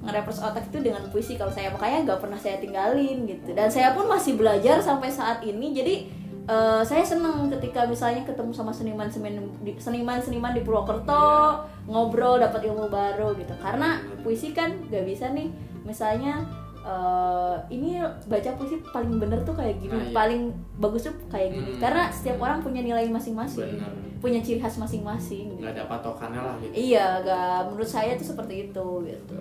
ngerefresh 0.00 0.40
otak 0.40 0.64
itu 0.72 0.78
dengan 0.80 1.02
puisi. 1.12 1.36
Kalau 1.36 1.52
saya 1.52 1.68
makanya 1.68 2.08
nggak 2.08 2.20
pernah 2.24 2.38
saya 2.40 2.56
tinggalin 2.56 3.28
gitu. 3.28 3.52
Dan 3.52 3.68
saya 3.68 3.92
pun 3.92 4.08
masih 4.08 4.40
belajar 4.40 4.80
sampai 4.80 5.12
saat 5.12 5.44
ini. 5.44 5.76
Jadi 5.76 5.94
eh, 6.42 6.82
saya 6.82 7.02
seneng 7.02 7.48
ketika 7.50 7.84
misalnya 7.84 8.22
ketemu 8.22 8.50
sama 8.50 8.70
seniman 8.70 9.06
seniman 9.06 9.44
di, 9.58 9.74
seniman 9.76 10.18
seniman 10.18 10.52
di 10.52 10.60
Purwokerto 10.60 11.60
ngobrol 11.84 12.38
dapat 12.38 12.64
ilmu 12.64 12.86
baru 12.86 13.34
gitu 13.34 13.52
karena 13.58 13.90
puisi 14.20 14.50
kan 14.50 14.72
nggak 14.84 15.04
bisa 15.04 15.30
nih 15.30 15.50
misalnya 15.82 16.40
eh, 16.80 17.56
ini 17.68 17.98
baca 18.24 18.50
puisi 18.54 18.80
paling 18.86 19.16
bener 19.16 19.42
tuh 19.42 19.52
kayak 19.52 19.76
gini 19.78 19.92
Nah, 19.92 20.02
iya. 20.02 20.14
paling 20.14 20.40
bagus 20.76 21.04
tuh 21.04 21.16
kayak 21.26 21.50
gini 21.50 21.70
Hmm. 21.70 21.80
karena 21.80 22.02
setiap 22.08 22.38
orang 22.38 22.60
punya 22.60 22.80
nilai 22.80 23.04
masing-masing 23.06 23.76
punya 24.16 24.36
ciri 24.38 24.56
khas 24.58 24.76
masing-masing 24.76 25.48
gitu. 25.50 25.60
nggak 25.60 25.72
ada 25.74 25.84
patokannya 25.86 26.40
lah 26.40 26.54
gitu. 26.58 26.72
iya 26.74 27.20
gak 27.20 27.68
menurut 27.68 27.88
saya 27.88 28.12
tuh 28.14 28.28
seperti 28.28 28.68
itu 28.68 28.86
gitu 29.02 29.38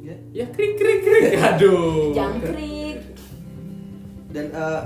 ya 0.00 0.14
Ya 0.30 0.46
krik 0.46 0.76
krik 0.76 1.00
krik. 1.02 1.36
Aduh. 1.36 2.14
jangkrik 2.14 2.87
dan 4.32 4.46
eh, 4.52 4.82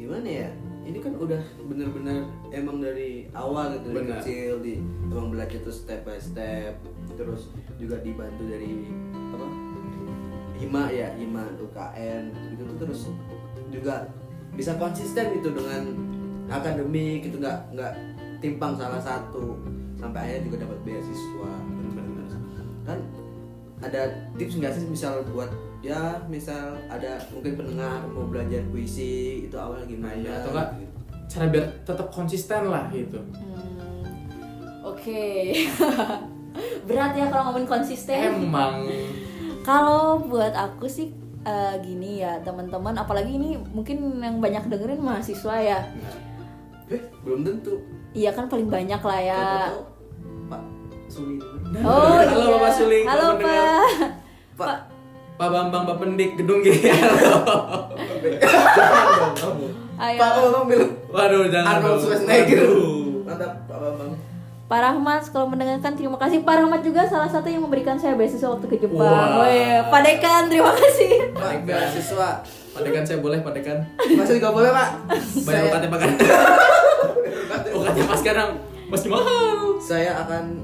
gimana 0.00 0.28
ya? 0.28 0.50
Ini 0.80 0.98
kan 0.98 1.14
udah 1.14 1.38
bener-bener 1.70 2.26
emang 2.50 2.82
dari 2.82 3.30
awal 3.30 3.78
gitu 3.78 3.94
dari 3.94 4.10
kecil 4.10 4.52
di 4.58 4.74
emang 5.06 5.30
belajar 5.30 5.62
terus 5.62 5.86
step 5.86 6.02
by 6.02 6.18
step 6.18 6.74
terus 7.14 7.52
juga 7.78 8.00
dibantu 8.02 8.42
dari 8.48 8.90
apa? 9.30 9.46
Hima 10.58 10.90
ya 10.90 11.14
hima 11.14 11.46
UKM 11.56 12.24
gitu 12.52 12.62
tuh 12.74 12.76
terus 12.84 13.00
juga 13.70 14.10
bisa 14.58 14.74
konsisten 14.76 15.38
gitu 15.38 15.54
dengan 15.54 15.94
akademik 16.50 17.30
gitu 17.30 17.38
nggak 17.38 17.70
nggak 17.76 17.92
timpang 18.42 18.74
salah 18.74 18.98
satu. 18.98 19.60
Sampai 20.00 20.26
akhirnya 20.26 20.48
juga 20.48 20.56
dapat 20.64 20.78
beasiswa 20.82 21.69
ada 23.80 24.00
tips 24.34 24.56
nggak 24.56 24.72
sih 24.72 24.84
misal 24.84 25.24
buat 25.26 25.48
ya 25.80 25.96
misal 26.26 26.76
ada 26.86 27.16
mungkin 27.30 27.56
pendengar 27.56 28.04
mau 28.06 28.24
belajar 28.24 28.60
puisi 28.66 29.10
itu 29.44 29.56
awal 29.56 29.80
gimana 29.82 30.12
Nah, 30.12 30.20
iya, 30.20 30.32
atau 30.38 30.50
enggak 30.50 30.68
cara 31.26 31.44
biar 31.46 31.64
tetap 31.82 32.08
konsisten 32.10 32.62
lah 32.66 32.84
gitu 32.90 33.16
Hmm, 33.32 34.04
Oke. 34.82 35.54
Berat 36.86 37.12
ya 37.14 37.28
kalau 37.28 37.48
ngomongin 37.48 37.68
konsisten. 37.70 38.18
emang 38.42 38.84
Kalau 39.60 40.18
buat 40.20 40.50
aku 40.50 40.84
sih 40.84 41.12
eh, 41.40 41.74
gini 41.80 42.18
ya 42.18 42.40
teman-teman, 42.40 42.92
apalagi 42.94 43.30
ini 43.30 43.54
mungkin 43.56 44.18
yang 44.18 44.36
banyak 44.36 44.66
dengerin 44.66 44.98
mahasiswa 44.98 45.56
ya. 45.56 45.78
eh 46.88 47.00
belum 47.22 47.40
tentu 47.40 47.78
Iya 48.10 48.34
kan 48.34 48.44
paling 48.44 48.66
banyak 48.66 48.98
lah 48.98 49.20
ya. 49.22 49.42
Pak 50.48 50.62
Suli 51.06 51.38
dulu. 51.70 51.86
Oh 51.86 52.18
Halo, 52.18 52.44
iya. 52.44 52.54
Bapak 52.58 52.72
Suling, 52.74 53.04
Halo. 53.06 53.26
Pak. 53.38 53.86
Pak 54.58 54.76
Pak 55.40 55.48
Bambang 55.48 55.88
Pak 55.88 55.96
Pendik 56.04 56.36
Gedung 56.36 56.60
G 56.60 56.68
Halo 56.84 58.28
jangan 58.76 59.06
dong 59.16 59.32
kamu 59.38 59.66
Ayo. 59.96 60.18
Pak 60.20 60.30
Bambang 60.36 60.64
bilang 60.68 60.90
waduh 61.08 61.48
jangan 61.48 61.80
Arnold. 61.80 61.98
Schwarzenegger 62.04 62.60
mantap 63.24 63.52
Pak 63.64 63.78
Bambang 63.80 64.12
Pak 64.70 64.80
Rahmat 64.86 65.22
kalau 65.34 65.50
mendengarkan 65.50 65.98
terima 65.98 66.14
kasih. 66.14 66.46
Pak 66.46 66.54
Rahmat 66.62 66.86
juga 66.86 67.02
salah 67.02 67.26
satu 67.26 67.50
yang 67.50 67.66
memberikan 67.66 67.98
saya 67.98 68.14
beasiswa 68.14 68.54
waktu 68.54 68.70
ke 68.70 68.86
Jepang. 68.86 69.02
Wah. 69.02 69.42
Woi, 69.42 69.82
Pak 69.90 70.00
Dekan 70.06 70.46
terima 70.46 70.70
kasih. 70.70 71.34
Pak 71.34 71.66
beasiswa 71.66 72.46
Padekan 72.70 73.02
saya 73.02 73.18
boleh 73.18 73.42
padekan 73.42 73.82
masih 73.98 74.38
nggak 74.38 74.54
boleh 74.54 74.70
Pak 74.70 74.90
Bayar 75.42 75.58
saya, 75.58 75.70
UKT 75.74 75.84
pak 75.90 76.00
UKT 77.74 77.98
pas 78.10 78.18
sekarang 78.22 78.48
masih 78.86 79.08
mahal 79.10 79.74
saya 79.82 80.22
akan 80.22 80.62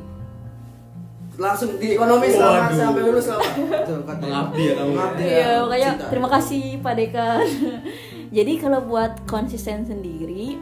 langsung 1.37 1.77
di 1.77 1.93
ekonomi 1.93 2.33
selama 2.33 2.73
Waduh. 2.73 2.77
sampai 2.81 3.03
lulus 3.05 3.27
katanya. 3.29 4.25
Mengabdi 4.25 4.63
ya 4.65 4.73
kamu. 4.75 4.91
Mengabdi 4.93 5.25
ya. 5.25 5.37
Iya, 5.37 5.53
makanya 5.63 5.91
Cinta. 5.93 6.07
terima 6.09 6.29
kasih 6.33 6.65
Pak 6.81 6.95
Dekan. 6.97 7.47
Jadi 8.37 8.53
kalau 8.59 8.81
buat 8.85 9.13
konsisten 9.29 9.85
sendiri 9.85 10.57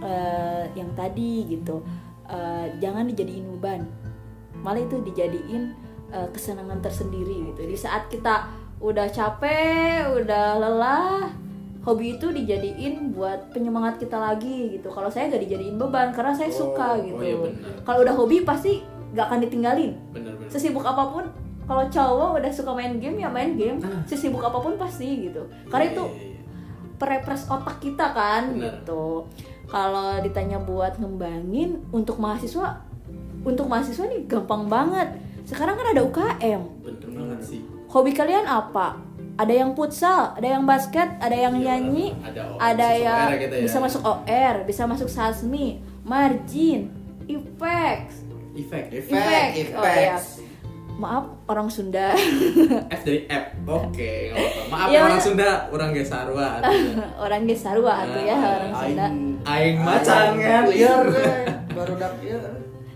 eh, 0.00 0.64
yang 0.78 0.90
tadi 0.94 1.50
gitu, 1.50 1.82
eh, 2.30 2.66
jangan 2.78 3.10
dijadiin 3.10 3.44
beban. 3.58 3.82
Malah 4.62 4.82
itu 4.86 5.02
dijadiin 5.02 5.62
eh, 6.14 6.28
kesenangan 6.30 6.78
tersendiri 6.78 7.50
gitu. 7.52 7.60
Di 7.66 7.76
saat 7.76 8.06
kita 8.06 8.48
udah 8.80 9.12
capek, 9.12 10.08
udah 10.14 10.46
lelah, 10.56 11.28
hobi 11.84 12.16
itu 12.16 12.28
dijadiin 12.28 13.12
buat 13.12 13.52
penyemangat 13.52 14.00
kita 14.00 14.16
lagi 14.16 14.78
gitu. 14.78 14.88
Kalau 14.92 15.08
saya 15.08 15.32
gak 15.32 15.42
dijadiin 15.42 15.76
beban 15.80 16.12
karena 16.12 16.32
saya 16.32 16.52
suka 16.52 16.96
oh 16.96 17.04
gitu. 17.04 17.20
iya 17.20 17.36
benar. 17.36 17.72
Kalau 17.84 17.98
udah 18.04 18.14
hobi 18.16 18.36
pasti 18.44 18.99
gak 19.10 19.26
akan 19.26 19.38
ditinggalin. 19.40 19.92
Bener 20.10 20.32
bener. 20.34 20.48
Sesibuk 20.48 20.82
apa 20.82 21.02
pun 21.06 21.24
kalau 21.64 21.86
cowok 21.86 22.30
udah 22.36 22.50
suka 22.50 22.70
main 22.72 22.96
game 22.96 23.16
ya 23.16 23.28
main 23.28 23.54
game. 23.54 23.78
Ah. 23.80 24.02
sesibuk 24.04 24.40
apa 24.40 24.56
pun 24.56 24.74
pasti 24.74 25.06
gitu. 25.24 25.42
Karena 25.66 25.84
Iya, 25.84 25.92
itu 25.92 26.04
iya, 26.04 26.22
iya. 26.28 26.40
perepres 26.96 27.46
otak 27.46 27.78
kita 27.78 28.10
kan 28.10 28.50
Benar. 28.50 28.82
gitu. 28.82 29.26
Kalau 29.64 30.18
ditanya 30.18 30.58
buat 30.58 30.96
ngembangin 30.96 31.86
untuk 31.90 32.18
mahasiswa 32.18 32.82
untuk 33.40 33.66
mahasiswa 33.66 34.04
nih 34.04 34.26
gampang 34.26 34.66
banget. 34.66 35.14
Sekarang 35.42 35.74
kan 35.74 35.86
ada 35.88 36.02
UKM 36.02 36.62
bener 36.80 37.08
banget 37.08 37.40
sih. 37.44 37.60
Hobi 37.86 38.12
kalian 38.12 38.44
apa? 38.44 38.98
Ada 39.34 39.54
yang 39.56 39.72
futsal 39.72 40.34
ada 40.34 40.44
yang 40.44 40.62
basket 40.64 41.08
ada 41.16 41.32
yang 41.32 41.56
Iya, 41.56 41.80
nyanyi 41.80 42.12
ada 42.20 42.40
ada 42.60 42.88
yang 42.92 43.26
ya. 43.32 43.62
bisa 43.62 43.78
masuk 43.78 44.02
OR 44.02 44.54
bisa 44.62 44.84
masuk 44.84 45.08
sasmi 45.08 45.80
margin 46.04 46.92
effects 47.24 48.20
efek 48.60 48.84
Efek, 48.90 49.12
Effect. 49.56 49.72
Oh, 49.72 49.82
iya. 49.82 50.14
effects. 50.14 50.28
maaf 50.96 51.24
orang 51.46 51.68
Sunda 51.68 52.12
F 52.92 53.00
dari 53.02 53.24
F 53.24 53.44
oke 53.62 54.12
maaf 54.68 54.86
Iya, 54.86 54.92
ya 54.92 55.00
orang 55.02 55.16
bener. 55.16 55.24
Sunda 55.24 55.48
orang 55.68 55.90
Gesarwa 55.92 56.44
artinya. 56.56 57.04
orang 57.16 57.42
Gesarua 57.44 57.94
tuh 58.06 58.22
ya 58.22 58.34
Ah, 58.34 58.50
orang 58.54 58.72
Sunda. 58.76 59.06
aing 59.46 59.78
macan 59.78 60.26
kan 60.36 60.62
liar 60.66 61.04
baru 61.70 61.94
dak 61.96 62.14
ya 62.20 62.38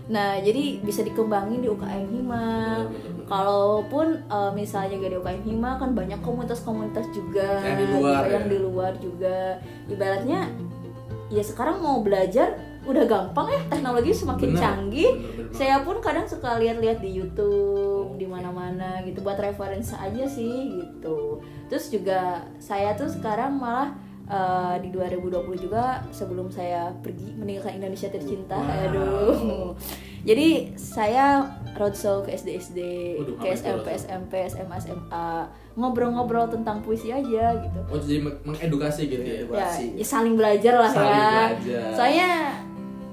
Nah 0.05 0.37
jadi 0.37 0.77
bisa 0.79 1.01
dikembangin 1.01 1.59
di 1.59 1.67
UKM 1.67 2.05
Hima. 2.07 2.77
Kalaupun 3.25 4.21
eh, 4.23 4.51
misalnya 4.53 4.95
gak 4.95 5.09
di 5.09 5.17
UKM 5.17 5.41
Hima 5.43 5.71
kan 5.75 5.91
banyak 5.91 6.21
komunitas-komunitas 6.21 7.09
juga 7.09 7.57
Yang 7.59 7.73
di 7.75 7.85
luar, 7.91 8.21
gitu, 8.21 8.29
yang 8.29 8.45
ya. 8.45 8.51
di 8.53 8.57
luar 8.59 8.91
juga. 8.95 9.37
Ibaratnya 9.89 10.39
ya 11.27 11.41
sekarang 11.41 11.81
mau 11.81 12.05
belajar 12.05 12.53
udah 12.85 13.03
gampang 13.03 13.47
ya 13.47 13.61
teknologi 13.67 14.11
semakin 14.11 14.49
Bener, 14.49 14.61
canggih. 14.61 15.11
bener, 15.11 15.31
bener. 15.41 15.51
Saya 15.51 15.75
pun 15.81 15.97
kadang 15.97 16.23
suka 16.23 16.55
lihat-lihat 16.55 16.99
di 16.99 17.11
YouTube 17.13 18.13
di 18.15 18.25
mana-mana 18.25 19.01
gitu 19.01 19.19
buat 19.19 19.37
referensi 19.37 19.91
aja 19.91 20.23
sih 20.23 20.53
gitu. 20.75 21.39
Terus 21.65 21.85
juga 21.87 22.21
saya 22.57 22.93
tuh 22.93 23.07
sekarang 23.07 23.55
malah 23.55 23.89
eh, 24.25 24.75
di 24.79 24.89
2020 24.89 25.29
juga 25.59 25.83
sebelum 26.09 26.49
saya 26.49 26.89
pergi 26.95 27.29
meninggalkan 27.31 27.77
Indonesia 27.77 28.07
tercinta, 28.07 28.55
Wow. 28.55 28.81
aduh. 28.83 29.69
Jadi 30.23 30.47
saya 30.73 31.45
roadshow 31.75 32.21
ke 32.21 32.33
SD-SD, 32.33 32.79
Waduh, 33.15 33.37
ke 33.37 33.47
SMP? 33.51 33.87
SMP, 33.93 34.33
SMA, 34.47 34.75
SMA, 34.79 35.29
ngobrol-ngobrol 35.75 36.49
tentang 36.49 36.81
puisi 36.81 37.11
aja 37.11 37.53
gitu. 37.53 37.79
oh 37.85 37.99
jadi 37.99 38.23
meng- 38.23 38.41
mengedukasi 38.43 39.05
gitu 39.05 39.21
ya 39.21 39.29
Ya, 39.29 39.39
Edukasi. 39.43 39.85
ya 39.93 40.05
saling 40.07 40.33
belajar 40.33 40.73
lah 40.75 40.89
Saling 40.89 41.13
ya. 41.13 41.29
belajar. 41.29 41.87
Soalnya 41.93 42.29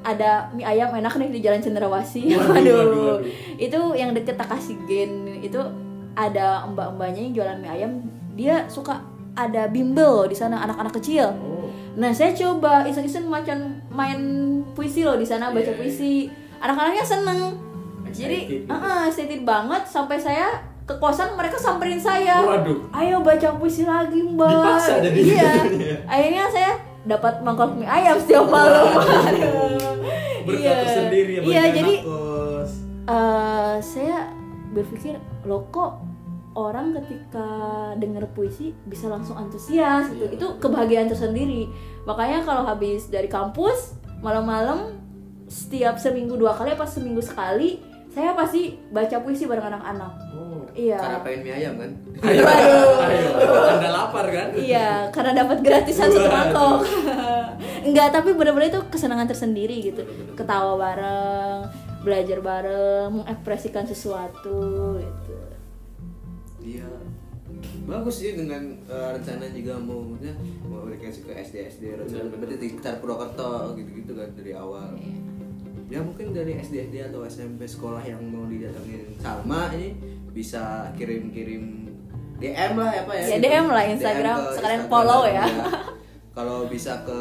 ada 0.03 0.51
mie 0.53 0.67
ayam 0.67 0.91
enak 0.93 1.15
nih 1.19 1.31
di 1.31 1.41
Jalan 1.43 1.63
Cendrawasih. 1.63 2.35
Waduh, 2.35 2.51
Waduh, 2.55 2.75
waduh, 2.75 3.03
waduh. 3.17 3.19
Itu 3.57 3.81
yang 3.95 4.13
deket 4.13 4.35
Takasigen 4.35 5.41
itu 5.41 5.59
ada 6.13 6.67
mbak-mbaknya 6.69 7.21
yang 7.31 7.35
jualan 7.35 7.59
mie 7.63 7.71
ayam. 7.71 7.93
Dia 8.35 8.67
suka 8.67 9.01
ada 9.33 9.71
bimbel 9.71 10.29
di 10.29 10.37
sana 10.37 10.61
anak-anak 10.63 10.93
kecil. 11.01 11.33
oh 11.33 11.53
Nah, 11.93 12.09
saya 12.09 12.33
coba 12.33 12.89
iseng-iseng 12.89 13.29
macan 13.29 13.85
main 13.93 14.21
puisi 14.73 15.05
loh 15.05 15.21
di 15.21 15.29
sana 15.29 15.53
baca 15.53 15.61
Iya, 15.61 15.73
iya. 15.73 15.77
puisi. 15.77 16.15
Anak-anaknya 16.57 17.05
seneng. 17.05 17.41
Jadi, 18.13 18.39
gitu. 18.49 18.69
uh 18.69 19.09
excited 19.09 19.41
banget 19.45 19.89
sampai 19.89 20.21
saya 20.21 20.61
ke 20.85 20.95
kosan 21.01 21.37
mereka 21.37 21.57
samperin 21.61 22.01
saya. 22.01 22.41
Waduh. 22.45 22.89
Ayo 22.93 23.21
baca 23.21 23.57
puisi 23.57 23.85
lagi, 23.85 24.21
Mbak. 24.25 24.49
Dipaksa 24.53 24.95
jadi 25.05 25.21
Iya. 25.21 25.53
Akhirnya 26.09 26.45
saya 26.49 26.71
dapat 27.03 27.43
mangkok 27.43 27.75
mie 27.75 27.89
ayam 27.89 28.17
setiap 28.19 28.47
malam. 28.47 28.87
Iya. 30.43 30.75
tersendiri 30.83 31.39
ya 31.39 31.43
Iya, 31.47 31.65
jadi 31.71 31.95
eh, 33.07 33.75
saya 33.79 34.35
berpikir 34.75 35.15
loh 35.47 35.71
kok 35.71 36.03
orang 36.59 36.99
ketika 36.99 37.47
denger 37.97 38.27
puisi 38.35 38.75
bisa 38.91 39.07
langsung 39.07 39.39
antusias 39.39 40.11
gitu. 40.11 40.27
Iya. 40.27 40.35
Itu 40.35 40.47
kebahagiaan 40.59 41.07
tersendiri. 41.07 41.71
Makanya 42.11 42.43
kalau 42.43 42.67
habis 42.67 43.07
dari 43.07 43.31
kampus 43.31 43.95
malam-malam 44.19 44.99
setiap 45.47 45.95
seminggu 46.01 46.35
dua 46.35 46.59
kali 46.59 46.75
apa 46.75 46.91
seminggu 46.91 47.23
sekali 47.23 47.79
saya 48.13 48.37
pasti 48.37 48.77
baca 48.93 49.25
puisi 49.25 49.49
bareng 49.49 49.73
anak-anak. 49.73 50.13
oh 50.37 50.52
Iya. 50.73 50.97
karena 50.97 51.19
pengen 51.21 51.41
mie 51.45 51.53
ayam 51.53 51.75
kan 51.77 51.91
ayo 52.25 52.41
Waduh. 52.43 53.05
ayo 53.05 53.29
anda 53.77 53.89
lapar 53.93 54.27
kan 54.29 54.49
Iya, 54.53 55.09
karena 55.11 55.33
dapat 55.45 55.59
gratisan 55.61 56.09
satu 56.09 56.29
mangkok. 56.29 56.79
Enggak, 57.89 58.15
tapi 58.15 58.31
benar-benar 58.33 58.69
itu 58.71 58.81
kesenangan 58.89 59.27
tersendiri 59.27 59.83
gitu. 59.83 60.03
Ketawa 60.39 60.79
bareng, 60.79 61.67
belajar 62.07 62.39
bareng, 62.39 63.09
mengekspresikan 63.11 63.85
sesuatu 63.85 64.97
gitu. 65.01 65.35
Iya. 66.63 66.89
Bagus 67.83 68.23
sih 68.23 68.39
dengan 68.39 68.63
eh, 68.87 69.09
rencana 69.19 69.51
juga 69.51 69.75
mau 69.83 69.99
maksudnya 70.05 70.35
mau 70.63 70.87
dikasih 70.87 71.27
ke 71.27 71.33
SD 71.43 71.57
SD 71.69 71.83
rencana 71.99 72.31
Bener, 72.31 72.39
berarti 72.39 72.57
di 72.57 72.69
sekitar 72.71 73.03
Purwokerto 73.03 73.75
gitu-gitu 73.75 74.13
kan 74.15 74.31
dari 74.39 74.53
awal. 74.55 74.95
Ya 75.91 76.01
mungkin 76.01 76.31
dari 76.31 76.57
SD 76.57 76.89
SD 76.89 77.11
atau 77.11 77.27
SMP 77.27 77.67
sekolah 77.67 78.01
yang 78.01 78.23
mau 78.25 78.47
didatengin 78.47 79.13
Salma 79.19 79.69
ini 79.75 79.93
bisa 80.33 80.63
kirim-kirim 80.93 81.93
DM 82.37 82.73
lah 82.75 82.91
ya 82.91 83.03
Pak 83.05 83.15
ya. 83.15 83.23
Ya, 83.23 83.29
gitu. 83.31 83.43
DM 83.45 83.67
lah 83.69 83.85
Instagram, 83.87 84.37
ke 84.41 84.51
sekalian 84.53 84.83
follow 84.89 85.23
ya. 85.25 85.45
Kalau 86.33 86.65
bisa 86.67 87.05
ke 87.05 87.19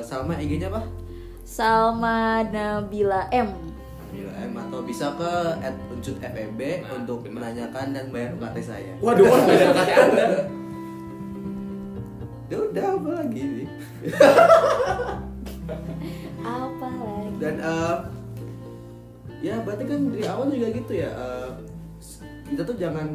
Salma 0.00 0.36
IG-nya 0.36 0.68
apa? 0.68 0.84
Salma 1.42 2.44
Nabila 2.44 3.26
M. 3.30 3.50
Bila 4.10 4.32
M 4.38 4.52
atau 4.54 4.80
bisa 4.80 5.10
ke 5.12 5.32
@uncutfeb 5.90 6.36
Nah, 6.54 6.94
untuk 6.94 7.24
benar. 7.24 7.50
menanyakan 7.50 7.86
dan 7.90 8.04
bayar 8.08 8.36
UKT 8.36 8.56
saya. 8.60 8.92
waduh 8.98 9.26
beda 9.26 9.66
kata 9.72 9.94
anda 10.04 10.26
Ya 12.46 12.58
udah 12.60 12.86
apa 12.92 13.10
lagi 13.16 13.40
nih? 13.42 13.68
apa 16.40 16.88
lagi 16.90 17.30
dan 17.38 17.54
eh, 17.56 17.96
ya 19.40 19.54
berarti 19.60 19.84
kan 19.86 20.00
dari 20.10 20.24
awal 20.26 20.46
juga 20.48 20.68
gitu 20.72 20.92
ya 20.94 21.10
eh, 21.10 21.48
kita 22.50 22.62
tuh 22.62 22.76
jangan 22.76 23.06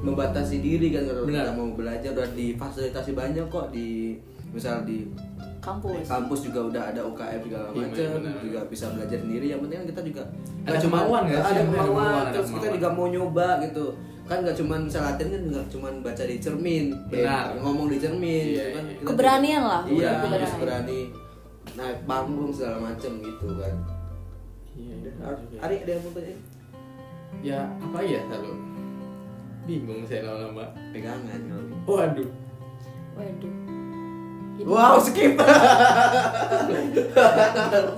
membatasi 0.00 0.56
diri 0.58 0.88
kan 0.90 1.02
kalau 1.04 1.26
kita 1.26 1.52
mau 1.52 1.68
belajar 1.72 2.10
udah 2.12 2.28
difasilitasi 2.32 3.10
banyak 3.12 3.46
kok 3.46 3.66
di 3.68 4.14
misal 4.48 4.80
di 4.82 5.10
kampus 5.58 6.06
kampus 6.06 6.40
juga 6.44 6.60
udah 6.64 6.82
ada 6.86 7.00
UKM 7.02 7.40
segala 7.42 7.66
Iya, 7.68 7.82
macam 7.82 8.06
benar. 8.16 8.38
juga 8.40 8.60
bisa 8.66 8.86
belajar 8.88 9.18
sendiri 9.18 9.46
yang 9.48 9.60
penting 9.60 9.76
kan 9.76 9.88
kita 9.88 10.02
juga 10.04 10.22
Ada 10.22 10.38
nggak 10.64 10.80
cuma- 10.80 10.98
kemauan 11.00 11.22
nggak 11.24 11.40
sih? 11.40 11.50
ada 11.50 11.62
kemauan, 11.66 12.24
terus 12.30 12.48
kita 12.52 12.66
juga 12.72 12.88
mau 12.88 13.06
nyoba 13.06 13.48
gitu 13.60 13.84
kan 14.24 14.38
nggak 14.40 14.56
cuma 14.56 14.74
misal 14.80 15.02
latihan 15.04 15.28
kan 15.28 15.42
nggak 15.48 15.66
cuma 15.68 15.88
baca 16.00 16.22
di 16.24 16.36
cermin 16.38 16.84
Benar. 17.06 17.44
eh, 17.48 17.58
ngomong 17.58 17.86
di 17.88 17.98
cermin 17.98 18.44
Iya, 18.44 18.54
gitu 18.54 18.70
kan 18.70 18.82
iya. 18.84 18.94
Kita 18.96 19.06
Keberanian 19.08 19.50
juga- 19.56 19.68
lah, 19.68 19.82
iya 19.84 20.10
harus 20.12 20.22
keberanian. 20.22 20.60
berani 20.60 21.00
naik 21.76 21.98
panggung 22.04 22.50
segala 22.50 22.76
macam 22.80 23.12
gitu 23.18 23.46
kan 23.52 23.74
Iya, 24.72 24.94
iya. 24.94 25.58
Ari 25.58 25.74
ada 25.80 25.90
yang 25.90 26.02
mau 26.02 26.12
tanya 26.12 26.36
Ya 27.42 27.58
apa 27.76 27.98
ya 28.00 28.20
selalu 28.24 28.52
bingung 29.66 30.06
saya 30.06 30.22
lama-lama. 30.24 30.64
pegangan 30.94 31.40
kalau 31.42 31.64
gitu. 31.66 31.76
Waduh. 31.86 32.30
waduh 33.18 33.54
jadi, 34.56 34.64
wow 34.64 34.96
skip 34.96 35.36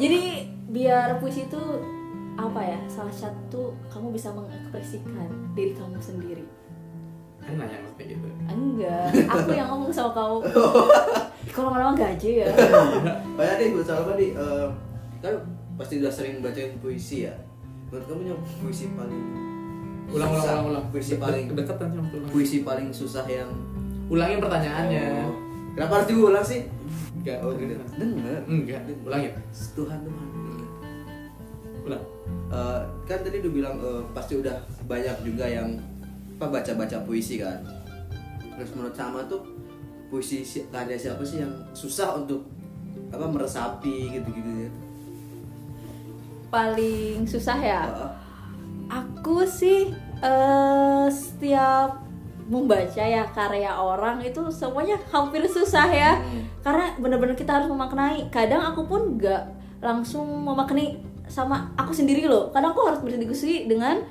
jadi 0.02 0.20
biar 0.68 1.22
puisi 1.22 1.46
itu 1.46 1.62
apa 2.38 2.60
ya 2.62 2.78
salah 2.86 3.12
satu 3.12 3.74
kamu 3.90 4.14
bisa 4.14 4.30
mengekspresikan 4.30 5.28
diri 5.54 5.72
kamu 5.74 5.98
sendiri 5.98 6.46
Kan 7.38 7.56
nanya 7.56 7.80
maksudnya 7.80 8.12
gitu. 8.12 8.28
enggak 8.46 9.08
aku 9.26 9.50
yang 9.56 9.68
ngomong 9.72 9.90
sama 9.90 10.12
kamu 10.12 10.36
kalau 11.54 11.70
lama 11.72 11.96
gaji 11.96 12.44
ya 12.44 12.48
banyak 13.38 13.56
deh 13.56 13.68
gue 13.72 13.84
salah 13.84 14.14
nih 14.14 14.30
eh, 14.36 14.68
kan 15.18 15.34
pasti 15.74 15.98
udah 15.98 16.12
sering 16.12 16.44
bacain 16.44 16.76
puisi 16.78 17.26
ya 17.26 17.34
menurut 17.88 18.04
kamu 18.06 18.22
yang 18.34 18.40
puisi 18.60 18.84
paling 18.92 19.24
Ulang 20.08 20.28
ulang 20.28 20.32
susah? 20.34 20.52
ulang 20.54 20.66
ulang. 20.66 20.84
puisi 20.88 21.14
paling 21.16 21.44
deketan 21.50 21.86
sih 21.86 21.98
waktu 21.98 22.16
ulang. 22.16 22.30
puisi 22.30 22.56
paling 22.62 22.88
susah 22.90 23.24
yang 23.24 23.50
Ulangin 24.08 24.40
pertanyaannya. 24.40 25.04
Oh. 25.20 25.32
kenapa 25.74 25.92
harus 25.94 26.08
diulang 26.08 26.40
sih 26.42 26.64
Enggak. 27.14 27.38
oh 27.40 27.52
gitu 27.52 27.76
dengar 27.92 28.40
Enggak. 28.46 28.80
Ulangin. 29.02 29.30
Tuhan 29.76 29.98
Tuhan 29.98 29.98
dengar. 30.00 30.26
Ulang. 31.84 32.04
Eh, 32.48 32.80
kan 33.04 33.18
tadi 33.20 33.36
udah 33.38 33.52
bilang 33.52 33.74
eh, 33.76 34.02
pasti 34.10 34.34
udah 34.34 34.56
banyak 34.82 35.16
juga 35.22 35.44
yang 35.44 35.76
apa 36.34 36.46
baca-baca 36.48 37.02
puisi 37.02 37.36
kan 37.36 37.60
terus 38.54 38.70
menurut 38.72 38.94
sama 38.94 39.20
tuh 39.24 39.42
puisi 40.06 40.40
si- 40.40 40.64
karya 40.66 40.94
siapa 40.94 41.20
sih 41.20 41.38
yang 41.38 41.52
susah 41.72 42.16
untuk 42.16 42.46
apa 43.08 43.26
meresapi 43.26 44.08
gitu-gitu 44.10 44.50
ya 44.62 44.70
paling 46.48 47.22
susah 47.22 47.58
ya 47.58 47.80
Heeh. 47.84 48.10
Aku 48.88 49.44
sih 49.44 49.92
eh 50.18 51.06
setiap 51.12 52.08
membaca 52.48 53.04
ya 53.04 53.28
karya 53.28 53.76
orang 53.76 54.24
itu 54.24 54.40
semuanya 54.48 54.96
hampir 55.12 55.44
susah 55.46 55.88
ya. 55.92 56.16
Hmm. 56.16 56.48
karena 56.64 56.96
benar-benar 57.00 57.36
kita 57.38 57.60
harus 57.60 57.68
memaknai. 57.70 58.28
Kadang 58.28 58.60
aku 58.60 58.84
pun 58.84 59.16
nggak 59.16 59.42
langsung 59.80 60.26
memaknai 60.44 61.00
sama 61.28 61.70
aku 61.76 61.92
sendiri 61.96 62.28
loh. 62.28 62.50
Kadang 62.52 62.76
aku 62.76 62.82
harus 62.88 63.00
berdiskusi 63.00 63.68
dengan 63.68 64.04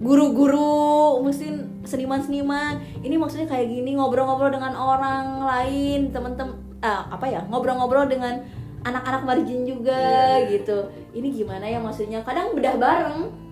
guru-guru 0.00 1.20
mungkin 1.24 1.84
seniman-seniman. 1.88 2.80
Ini 3.00 3.16
maksudnya 3.16 3.48
kayak 3.48 3.70
gini 3.70 3.96
ngobrol-ngobrol 3.96 4.52
dengan 4.52 4.76
orang 4.76 5.40
lain 5.40 6.12
teman-teman 6.12 6.56
ah, 6.84 7.08
apa 7.08 7.24
ya 7.28 7.40
ngobrol-ngobrol 7.48 8.04
dengan 8.04 8.44
anak-anak 8.84 9.22
margin 9.24 9.64
juga 9.64 9.96
iya. 10.42 10.52
gitu. 10.52 10.90
Ini 11.16 11.28
gimana 11.32 11.64
ya 11.64 11.80
maksudnya? 11.80 12.20
Kadang 12.22 12.52
bedah 12.52 12.76
bareng 12.76 13.45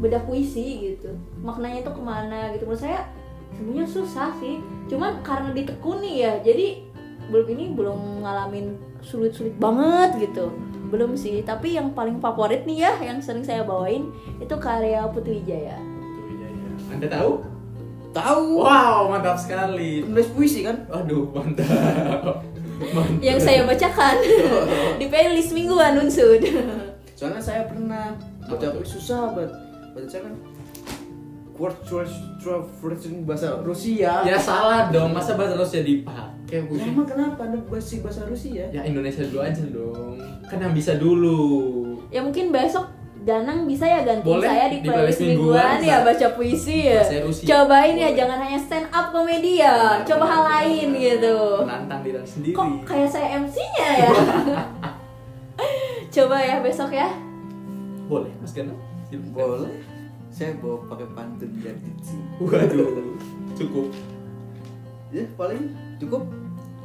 bedah 0.00 0.18
bedah 0.18 0.22
puisi 0.24 0.96
gitu 0.96 1.12
maknanya 1.44 1.84
itu 1.84 1.92
ke 1.92 2.02
mana 2.02 2.50
gitu 2.56 2.64
menurut 2.64 2.80
saya 2.80 3.04
sebenarnya 3.54 3.86
susah 3.86 4.32
sih 4.40 4.58
cuman 4.88 5.20
karena 5.20 5.52
ditekuni 5.52 6.24
ya 6.24 6.40
jadi 6.40 6.80
belum 7.30 7.46
ini 7.52 7.64
belum 7.76 8.24
ngalamin 8.24 8.74
sulit-sulit 9.04 9.54
banget 9.60 10.32
gitu 10.32 10.50
belum 10.90 11.14
sih 11.14 11.44
tapi 11.46 11.78
yang 11.78 11.94
paling 11.94 12.18
favorit 12.18 12.66
nih 12.66 12.88
ya 12.88 12.92
yang 12.98 13.22
sering 13.22 13.46
saya 13.46 13.62
bawain 13.62 14.10
itu 14.42 14.54
karya 14.58 15.06
Putri 15.12 15.44
Wijaya 15.44 15.78
iya, 15.78 16.48
iya. 16.50 16.68
Anda 16.90 17.06
tahu? 17.06 17.30
tahu 18.10 18.66
Wow, 18.66 19.14
mantap 19.14 19.38
sekali. 19.38 20.02
penulis 20.02 20.26
puisi 20.34 20.66
kan 20.66 20.82
Aduh, 20.90 21.30
mantap. 21.30 22.42
mantap. 22.96 23.22
yang 23.22 23.38
saya 23.38 23.62
bacakan 23.62 24.18
di 25.00 25.06
playlist 25.06 25.54
mingguan 25.54 25.94
unsud 26.02 26.42
soalnya 27.14 27.38
saya 27.38 27.62
pernah 27.70 28.16
baca 28.48 28.66
susah 28.82 29.30
banget 29.36 29.69
baca 30.00 30.18
kan 30.20 30.34
Quart 31.60 31.76
version 32.80 33.28
bahasa 33.28 33.60
Rusia 33.60 34.24
Ya 34.24 34.40
salah 34.40 34.88
dong, 34.88 35.12
masa 35.12 35.36
bahasa 35.36 35.60
Rusia 35.60 35.84
dipakai 35.84 36.64
Ya, 36.72 36.88
emang 36.88 37.04
kenapa 37.04 37.44
anda 37.44 37.60
bahasa 37.68 38.00
bahasa 38.00 38.24
Rusia 38.24 38.64
Ya 38.72 38.80
Indonesia 38.80 39.20
dulu 39.28 39.44
aja 39.44 39.62
dong. 39.68 40.16
Kan 40.48 40.56
yang 40.56 40.72
bisa 40.72 40.96
dulu. 40.96 41.38
ya 42.08 42.24
mungkin 42.24 42.48
besok 42.48 42.88
Danang 43.20 43.68
bisa 43.68 43.84
ya 43.84 44.00
ganti 44.00 44.24
Boleh, 44.24 44.48
saya 44.48 44.72
di 44.72 44.80
playlist 44.80 45.20
playlist 45.20 45.20
mingguan 45.20 45.76
mingguan, 45.76 45.78
ya 45.84 45.96
baca 46.00 46.26
puisi 46.32 46.88
ya. 46.88 47.04
Cobain 47.20 47.92
ya 47.92 48.08
Boleh. 48.08 48.16
jangan 48.16 48.38
hanya 48.40 48.56
stand 48.56 48.88
up 48.88 49.12
komedi 49.12 49.60
ya, 49.60 50.00
coba 50.08 50.24
hal 50.24 50.42
lain 50.48 50.88
gitu. 50.96 51.36
Menantang 51.68 52.00
diri 52.00 52.16
sendiri. 52.24 52.56
Kok 52.56 52.88
kayak 52.88 53.12
saya 53.12 53.44
MC-nya 53.44 53.88
ya? 54.08 54.10
Coba 56.16 56.36
ya 56.40 56.64
besok 56.64 56.90
ya. 56.96 57.12
Boleh, 58.08 58.32
Mas? 58.40 58.56
Silakan. 58.56 58.80
boleh 59.36 59.68
saya 60.40 60.56
bawa 60.56 60.80
pakai 60.88 61.08
pantun 61.12 61.52
dan 61.60 61.76
diksi 61.84 62.16
Waduh, 62.40 62.96
cukup. 63.60 63.92
ya 65.12 65.20
paling 65.36 65.76
cukup 66.00 66.24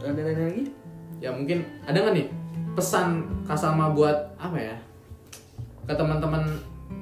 ada 0.03 0.11
nanya 0.11 0.51
lagi 0.51 0.75
Ya 1.23 1.31
mungkin 1.31 1.63
ada 1.87 2.03
nggak 2.03 2.19
nih 2.19 2.27
pesan 2.75 3.23
Kasama 3.47 3.95
buat 3.95 4.35
apa 4.35 4.59
ya? 4.59 4.75
Ke 5.87 5.95
teman-teman 5.95 6.43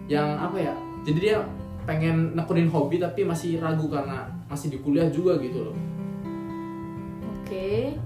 yang 0.05 0.37
apa 0.37 0.61
ya? 0.61 0.77
Jadi 1.01 1.17
dia 1.17 1.41
pengen 1.89 2.37
nekunin 2.37 2.69
hobi 2.69 3.01
tapi 3.01 3.25
masih 3.25 3.57
ragu 3.57 3.89
karena 3.89 4.29
masih 4.45 4.69
di 4.69 4.77
kuliah 4.85 5.09
juga 5.09 5.41
gitu 5.41 5.73
loh. 5.73 5.77
Oke. 7.41 7.97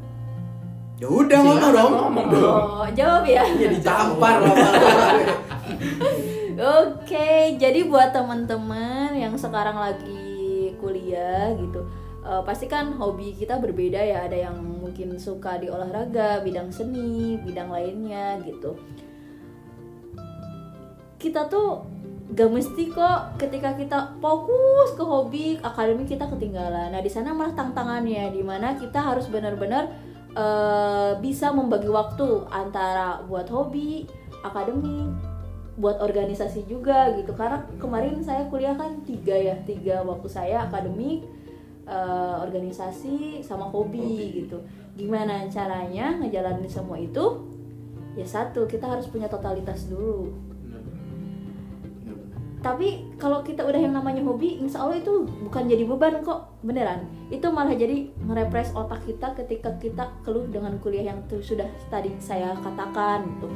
ya 0.98 1.06
udah 1.06 1.40
ngomong 1.44 1.72
dong 1.76 1.94
ngomong 1.94 2.28
dong. 2.32 2.64
Oh, 2.82 2.88
jawab 2.96 3.28
ya. 3.28 3.44
Iya 3.44 3.78
tampar 3.84 4.40
Oke, 6.58 7.54
jadi 7.62 7.86
buat 7.86 8.10
teman-teman 8.18 9.14
yang 9.14 9.38
sekarang 9.38 9.78
lagi 9.78 10.74
kuliah 10.82 11.54
gitu, 11.54 11.86
eh, 12.26 12.42
pasti 12.42 12.66
kan 12.66 12.98
hobi 12.98 13.38
kita 13.38 13.62
berbeda 13.62 14.02
ya. 14.02 14.26
Ada 14.26 14.50
yang 14.50 14.58
mungkin 14.66 15.22
suka 15.22 15.62
di 15.62 15.70
olahraga, 15.70 16.42
bidang 16.42 16.74
seni, 16.74 17.38
bidang 17.46 17.70
lainnya 17.70 18.42
gitu. 18.42 18.74
Kita 21.22 21.46
tuh 21.46 21.86
gak 22.34 22.50
mesti 22.50 22.90
kok 22.90 23.38
ketika 23.38 23.78
kita 23.78 24.18
fokus 24.18 24.98
ke 24.98 25.04
hobi 25.06 25.62
akademik 25.62 26.10
kita 26.10 26.26
ketinggalan. 26.26 26.90
Nah 26.90 27.02
di 27.06 27.12
sana 27.14 27.38
malah 27.38 27.54
tantangannya, 27.54 28.34
di 28.34 28.42
mana 28.42 28.74
kita 28.82 28.98
harus 28.98 29.30
benar-benar 29.30 29.94
eh, 30.34 31.22
bisa 31.22 31.54
membagi 31.54 31.86
waktu 31.86 32.50
antara 32.50 33.22
buat 33.30 33.46
hobi, 33.46 34.10
akademik, 34.42 35.14
buat 35.78 36.02
organisasi 36.02 36.66
juga 36.66 37.14
gitu. 37.16 37.38
Karena 37.38 37.64
kemarin 37.78 38.20
saya 38.26 38.50
kuliah 38.50 38.74
kan 38.74 39.06
tiga 39.06 39.38
ya 39.38 39.56
tiga 39.64 40.02
waktu 40.02 40.28
saya 40.28 40.66
akademik 40.66 41.24
eh, 41.86 42.36
organisasi 42.42 43.46
sama 43.46 43.70
hobi, 43.70 44.02
Hobi. 44.02 44.26
gitu. 44.44 44.58
Gimana 44.98 45.46
caranya 45.48 46.18
ngejalanin 46.18 46.68
semua 46.68 46.98
itu? 46.98 47.46
Ya 48.18 48.26
satu 48.26 48.66
kita 48.66 48.90
harus 48.90 49.06
punya 49.06 49.30
totalitas 49.30 49.86
dulu. 49.86 50.34
Tapi 52.58 53.14
kalau 53.22 53.46
kita 53.46 53.62
udah 53.62 53.78
yang 53.78 53.94
namanya 53.94 54.26
hobi 54.26 54.58
insya 54.58 54.82
Allah 54.82 54.98
itu 54.98 55.30
bukan 55.46 55.70
jadi 55.70 55.86
beban 55.86 56.26
kok 56.26 56.58
beneran. 56.66 57.06
Itu 57.30 57.54
malah 57.54 57.78
jadi 57.78 58.10
merepres 58.18 58.74
otak 58.74 59.06
kita 59.06 59.38
ketika 59.38 59.78
kita 59.78 60.10
keluh 60.26 60.50
dengan 60.50 60.74
kuliah 60.82 61.14
yang 61.14 61.22
tuh 61.30 61.38
sudah 61.40 61.70
tadi 61.94 62.18
saya 62.18 62.58
katakan 62.66 63.30
gitu. 63.38 63.48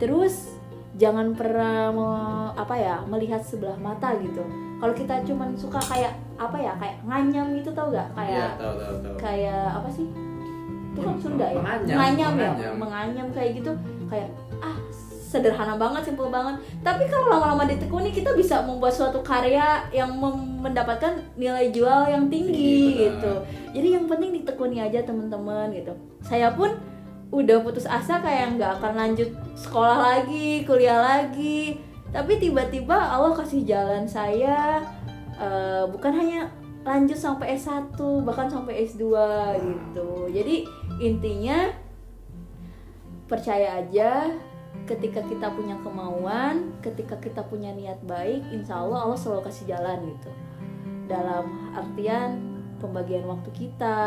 Terus 0.00 0.59
jangan 1.00 1.32
pernah 1.32 1.88
me- 1.88 2.52
apa 2.52 2.74
ya 2.76 3.00
melihat 3.08 3.40
sebelah 3.40 3.80
mata 3.80 4.12
gitu. 4.20 4.44
Kalau 4.80 4.92
kita 4.92 5.24
cuman 5.24 5.56
suka 5.56 5.80
kayak 5.80 6.12
apa 6.36 6.56
ya 6.60 6.72
kayak 6.76 6.96
nganyam 7.08 7.56
gitu 7.56 7.72
tau 7.72 7.88
gak 7.88 8.08
kayak 8.16 8.56
tahu 8.60 8.74
tahu 8.76 8.96
tahu. 9.00 9.14
kayak 9.16 9.66
apa 9.80 9.88
sih? 9.88 10.08
Itu 10.92 11.00
kan 11.00 11.16
Sunda 11.16 11.46
ya? 11.48 11.56
Menganyam, 11.56 11.88
menganyam 11.96 12.32
ya? 12.36 12.50
menganyam. 12.52 12.74
menganyam 12.76 13.26
kayak 13.32 13.50
gitu 13.60 13.72
kayak 14.12 14.28
ah 14.60 14.76
sederhana 15.30 15.78
banget 15.78 16.02
simpel 16.10 16.26
banget. 16.28 16.58
Tapi 16.82 17.06
kalau 17.06 17.30
lama-lama 17.30 17.62
ditekuni 17.64 18.10
kita 18.10 18.34
bisa 18.34 18.66
membuat 18.66 18.90
suatu 18.92 19.22
karya 19.22 19.86
yang 19.94 20.10
mendapatkan 20.60 21.22
nilai 21.38 21.70
jual 21.70 22.10
yang 22.10 22.26
tinggi 22.26 22.50
Tinggi, 22.50 23.00
gitu. 23.06 23.32
Jadi 23.70 23.88
yang 23.94 24.04
penting 24.10 24.42
ditekuni 24.42 24.82
aja 24.82 25.06
teman-teman 25.06 25.70
gitu. 25.70 25.94
Saya 26.20 26.50
pun 26.50 26.74
udah 27.30 27.62
putus 27.62 27.86
asa 27.86 28.18
kayak 28.18 28.58
nggak 28.58 28.82
akan 28.82 28.94
lanjut 28.98 29.30
sekolah 29.54 29.98
lagi 29.98 30.66
kuliah 30.66 30.98
lagi. 30.98 31.78
Tapi 32.10 32.42
tiba-tiba 32.42 32.94
Allah 32.94 33.38
kasih 33.38 33.62
jalan 33.62 34.02
saya 34.02 34.82
eh, 35.38 35.84
bukan 35.86 36.10
hanya 36.10 36.50
lanjut 36.82 37.14
sampai 37.14 37.54
S1 37.54 37.94
bahkan 38.26 38.50
sampai 38.50 38.82
S2 38.82 39.04
gitu. 39.62 40.10
Jadi 40.34 40.66
intinya 40.98 41.70
percaya 43.30 43.78
aja 43.78 44.34
ketika 44.90 45.22
kita 45.22 45.54
punya 45.54 45.78
kemauan 45.86 46.74
ketika 46.82 47.14
kita 47.22 47.46
punya 47.46 47.70
niat 47.70 48.02
baik 48.02 48.42
insya 48.50 48.82
Allah 48.82 49.06
Allah 49.06 49.18
selalu 49.18 49.46
kasih 49.46 49.70
jalan 49.70 49.98
gitu. 50.18 50.30
Dalam 51.06 51.74
artian 51.78 52.50
pembagian 52.80 53.28
waktu 53.28 53.50
kita 53.54 53.98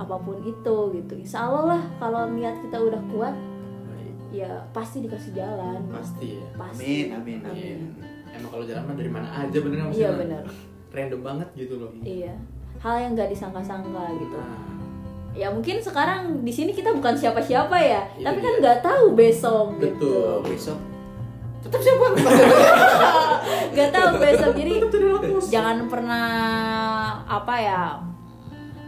apa 0.00 0.16
pun 0.16 0.40
itu 0.40 0.76
gitu 0.94 1.12
insya 1.14 1.44
Allah 1.44 1.64
lah 1.70 1.82
kalau 1.98 2.24
niat 2.30 2.56
kita 2.58 2.80
udah 2.80 3.02
kuat 3.06 3.36
Baik. 3.86 4.14
ya 4.32 4.50
pasti 4.70 5.04
dikasih 5.04 5.32
jalan 5.34 5.80
pasti 5.86 6.28
ya 6.34 6.46
pasti 6.56 7.12
Amin, 7.12 7.38
amin, 7.38 7.38
Iya. 7.44 7.76
amin. 7.76 7.78
emang 8.32 8.50
kalau 8.50 8.64
jalan 8.64 8.82
mah 8.82 8.96
dari 8.96 9.10
mana 9.10 9.28
aja 9.28 9.56
bener 9.56 9.76
nggak 9.78 9.90
iya 9.90 10.08
maksudnya? 10.08 10.12
benar 10.16 10.44
random 10.90 11.20
banget 11.20 11.48
gitu 11.54 11.74
loh 11.76 11.90
iya 12.00 12.34
hal 12.78 12.96
yang 12.96 13.12
nggak 13.12 13.28
disangka-sangka 13.28 14.04
gitu 14.16 14.38
Nah, 14.40 14.66
ya 15.30 15.46
mungkin 15.46 15.76
sekarang 15.78 16.20
di 16.40 16.50
sini 16.50 16.72
kita 16.72 16.90
bukan 16.90 17.14
siapa-siapa 17.14 17.76
ya 17.76 18.02
Itu 18.10 18.24
tapi 18.24 18.38
kan 18.40 18.50
dia. 18.50 18.60
nggak 18.60 18.78
tahu 18.80 19.04
besok 19.12 19.66
Betul. 19.76 19.86
gitu 19.86 20.12
besok 20.48 20.78
tetap 21.60 21.76
siapa? 21.78 22.06
nggak 23.72 23.90
tahu 23.90 24.10
besok 24.16 24.50
jadi 24.54 24.72
jangan 25.46 25.86
pernah 25.86 26.26
apa 27.22 27.54
ya 27.56 27.82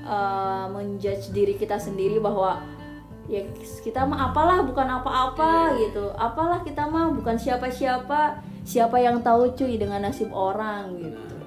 eh, 0.03 0.65
menjudge 0.69 1.31
diri 1.31 1.55
kita 1.55 1.77
sendiri 1.77 2.19
bahwa 2.19 2.59
ya 3.25 3.39
kita 3.81 4.03
mah 4.03 4.29
apalah 4.29 4.61
bukan 4.61 4.89
apa-apa 4.93 5.73
Iya. 5.73 5.89
gitu. 5.89 6.11
Apalah 6.13 6.61
kita 6.61 6.83
mah 6.85 7.11
bukan 7.13 7.35
siapa-siapa. 7.35 8.43
Siapa 8.63 8.95
yang 8.97 9.19
tahu 9.21 9.55
cuy 9.55 9.75
dengan 9.75 10.03
nasib 10.03 10.31
orang 10.31 10.95
gitu. 10.97 11.19
Nah, 11.19 11.43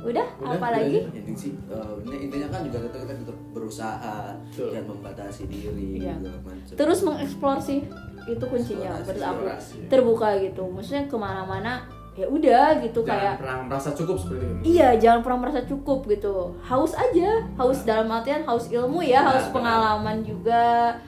udah, 0.00 0.26
Udah, 0.40 0.48
apa 0.48 0.56
udah 0.58 0.70
lagi? 0.74 0.98
Intinya 1.06 1.32
sih, 1.34 1.52
eh, 1.52 1.92
ini- 2.02 2.20
intinya 2.24 2.48
kan 2.48 2.60
juga 2.64 2.78
kita, 2.82 2.96
kita 2.98 3.14
tetap 3.20 3.38
berusaha 3.52 4.16
Betul. 4.48 4.68
dan 4.72 4.84
membatasi 4.86 5.42
diri 5.44 6.00
macam. 6.00 6.72
terus 6.72 6.98
mengeksplor 7.00 7.56
sih 7.60 7.80
itu 8.22 8.44
kuncinya 8.46 8.96
eksplorasi. 8.96 9.88
terbuka 9.88 10.40
gitu. 10.40 10.64
Maksudnya 10.66 11.04
ke 11.04 11.16
mana-mana 11.16 11.84
ya 12.12 12.26
udah 12.26 12.82
gitu 12.82 13.00
jangan 13.00 13.16
kayak 13.16 13.34
pernah 13.38 13.58
merasa 13.64 13.90
cukup 13.94 14.16
seperti 14.18 14.44
itu 14.44 14.56
Iya, 14.76 14.88
jangan 14.98 15.20
pernah 15.22 15.38
merasa 15.40 15.60
cukup 15.62 15.98
gitu. 16.06 16.34
Haus 16.60 16.92
aja, 16.92 17.30
haus 17.56 17.78
dalam 17.82 18.10
artian 18.10 18.42
haus 18.44 18.66
ilmu 18.68 19.00
ya, 19.00 19.22
haus 19.24 19.46
Benar, 19.48 19.54
pengalaman 19.54 20.16
juga. 20.20 20.98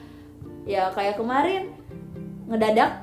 Ya 0.63 0.89
kayak 0.89 1.19
kemarin 1.19 1.75
ngedadak 2.47 3.03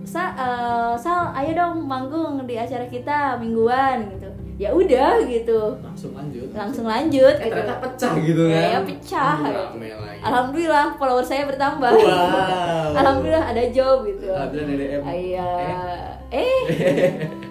Sa, 0.00 0.32
eh, 0.32 0.94
Sal, 0.96 1.32
ayo 1.34 1.52
dong 1.52 1.84
manggung 1.84 2.40
di 2.44 2.56
acara 2.56 2.84
kita 2.84 3.36
mingguan 3.36 4.08
gitu. 4.10 4.28
Ya 4.56 4.76
udah 4.76 5.24
gitu. 5.24 5.80
langsung 5.80 6.12
lanjut 6.12 6.52
Langsung 6.52 6.84
lanjut 6.84 7.32
eh, 7.36 7.48
gitu. 7.48 7.56
ternyata 7.56 7.80
pecah 7.80 8.12
gitu 8.20 8.42
kan 8.44 8.60
Ya, 8.60 8.80
pecah. 8.84 9.36
Lagi 9.40 10.20
Alhamdulillah 10.20 10.86
follower 10.96 11.24
saya 11.24 11.48
bertambah. 11.48 11.88
wow 11.88 12.92
Alhamdulillah 13.00 13.44
ada 13.48 13.64
job 13.72 14.04
gitu. 14.04 14.28
Alhamdulillah 14.28 14.68
ada 14.68 14.84
DM. 14.84 15.02
Iya. 15.08 15.48
Eh. 15.48 16.19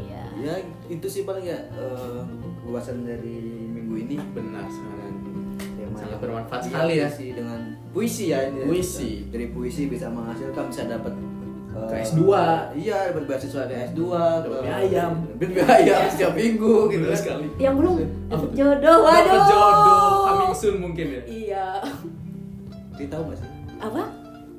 Iya. 0.00 0.22
Ya 0.36 0.54
itu 0.88 1.06
sih 1.06 1.22
paling 1.22 1.44
ya 1.44 1.58
eh, 1.70 2.20
ulasan 2.62 3.02
dari 3.02 3.38
minggu 3.66 3.94
ini. 3.98 4.16
benar 4.30 4.66
Sangat 4.66 6.10
yang- 6.10 6.20
bermanfaat 6.20 6.58
iya, 6.58 6.66
sekali 6.66 6.94
ya. 6.94 7.06
puisi 7.06 7.26
dengan 7.32 7.60
puisi 7.88 8.24
ya 8.28 8.38
ini. 8.44 8.60
Puisi. 8.64 9.10
Dari 9.28 9.46
puisi 9.48 9.82
bisa 9.86 10.06
menghasilkan 10.08 10.64
bisa 10.66 10.82
dapat 10.84 11.14
eh, 11.70 11.86
Ke 11.86 11.96
S2. 12.04 12.20
Iya, 12.76 12.96
dapat 13.10 13.24
beasiswa 13.24 13.62
ke 13.64 13.74
S2 13.88 14.00
Dapat 14.10 14.60
ke- 14.60 14.74
ayam. 14.80 15.12
Dapat 15.36 15.68
ayam 15.72 15.98
setiap 16.08 16.32
minggu 16.32 16.74
gitu 16.88 16.98
Benar 17.00 17.08
kan. 17.08 17.20
sekali 17.20 17.46
Yang 17.56 17.74
belum 17.76 17.94
Apa 18.26 18.34
tuh? 18.36 18.50
jodoh, 18.52 18.98
waduh. 19.00 19.22
Dapat 19.24 19.42
jodoh 19.48 20.18
coming 20.24 20.52
soon 20.52 20.76
mungkin 20.80 21.06
ya 21.08 21.22
Iya. 21.24 21.66
Dia 22.94 23.06
tahu 23.08 23.22
gak 23.24 23.38
sih? 23.38 23.48
Apa? 23.76 24.02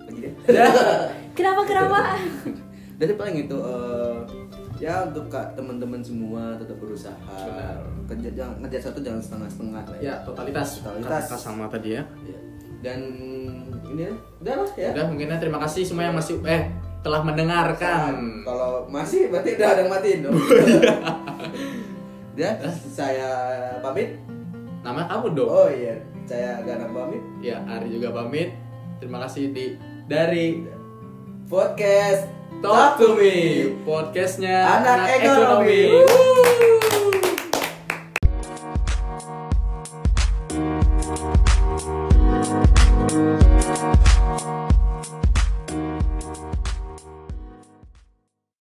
Lagi 0.02 0.20
deh. 0.22 0.34
Kenapa 1.38 1.62
kenapa? 1.64 1.98
Dari 2.96 3.14
paling 3.14 3.38
itu 3.42 3.58
eh, 3.58 4.16
ya 4.78 5.04
untuk 5.04 5.28
kak 5.28 5.52
teman-teman 5.54 6.00
semua 6.00 6.56
tetap 6.56 6.76
berusaha. 6.76 7.36
Benar. 7.42 7.80
Kerja 8.06 8.30
jangan 8.34 8.56
ngejar 8.60 8.82
satu 8.84 9.00
jangan 9.00 9.20
setengah-setengah 9.20 9.84
lah 9.86 10.00
ya 10.00 10.14
totalitas 10.22 10.80
Totalitas. 10.80 11.26
kata 11.26 11.36
sama 11.36 11.66
tadi 11.66 11.90
ya 11.94 12.04
Ya. 12.24 12.40
Dan 12.82 13.00
ini 13.88 14.02
ya, 14.02 14.12
udah 14.40 14.56
lah 14.58 14.70
ya. 14.76 14.90
udah 14.92 15.06
mungkin 15.08 15.28
ya 15.28 15.38
terima 15.38 15.60
kasih 15.60 15.82
semua 15.84 16.04
yang 16.04 16.14
masih 16.14 16.38
eh 16.44 16.70
telah 17.02 17.22
mendengarkan 17.22 18.14
Kalau 18.42 18.86
masih 18.88 19.28
berarti 19.28 19.50
udah 19.54 19.68
ada 19.68 19.80
yang 19.80 19.92
matiin 19.92 20.20
dong. 20.22 20.36
ya, 22.36 22.52
saya 22.88 23.30
pamit. 23.80 24.20
nama 24.82 25.02
kamu 25.04 25.34
dong 25.34 25.50
Oh 25.50 25.68
iya, 25.68 25.98
saya 26.24 26.62
Gana 26.62 26.86
pamit. 26.88 27.22
ya 27.40 27.58
Ari 27.66 27.90
juga 27.92 28.14
pamit 28.14 28.54
terima 28.98 29.20
kasih 29.20 29.50
di 29.50 29.76
dari 30.06 30.62
Podcast 31.46 32.26
Talk 32.62 32.98
to 32.98 33.18
Me 33.18 33.70
podcastnya 33.86 34.82
Anak 34.82 35.22
ekonomi. 35.22 36.02
Wuh. 36.02 37.05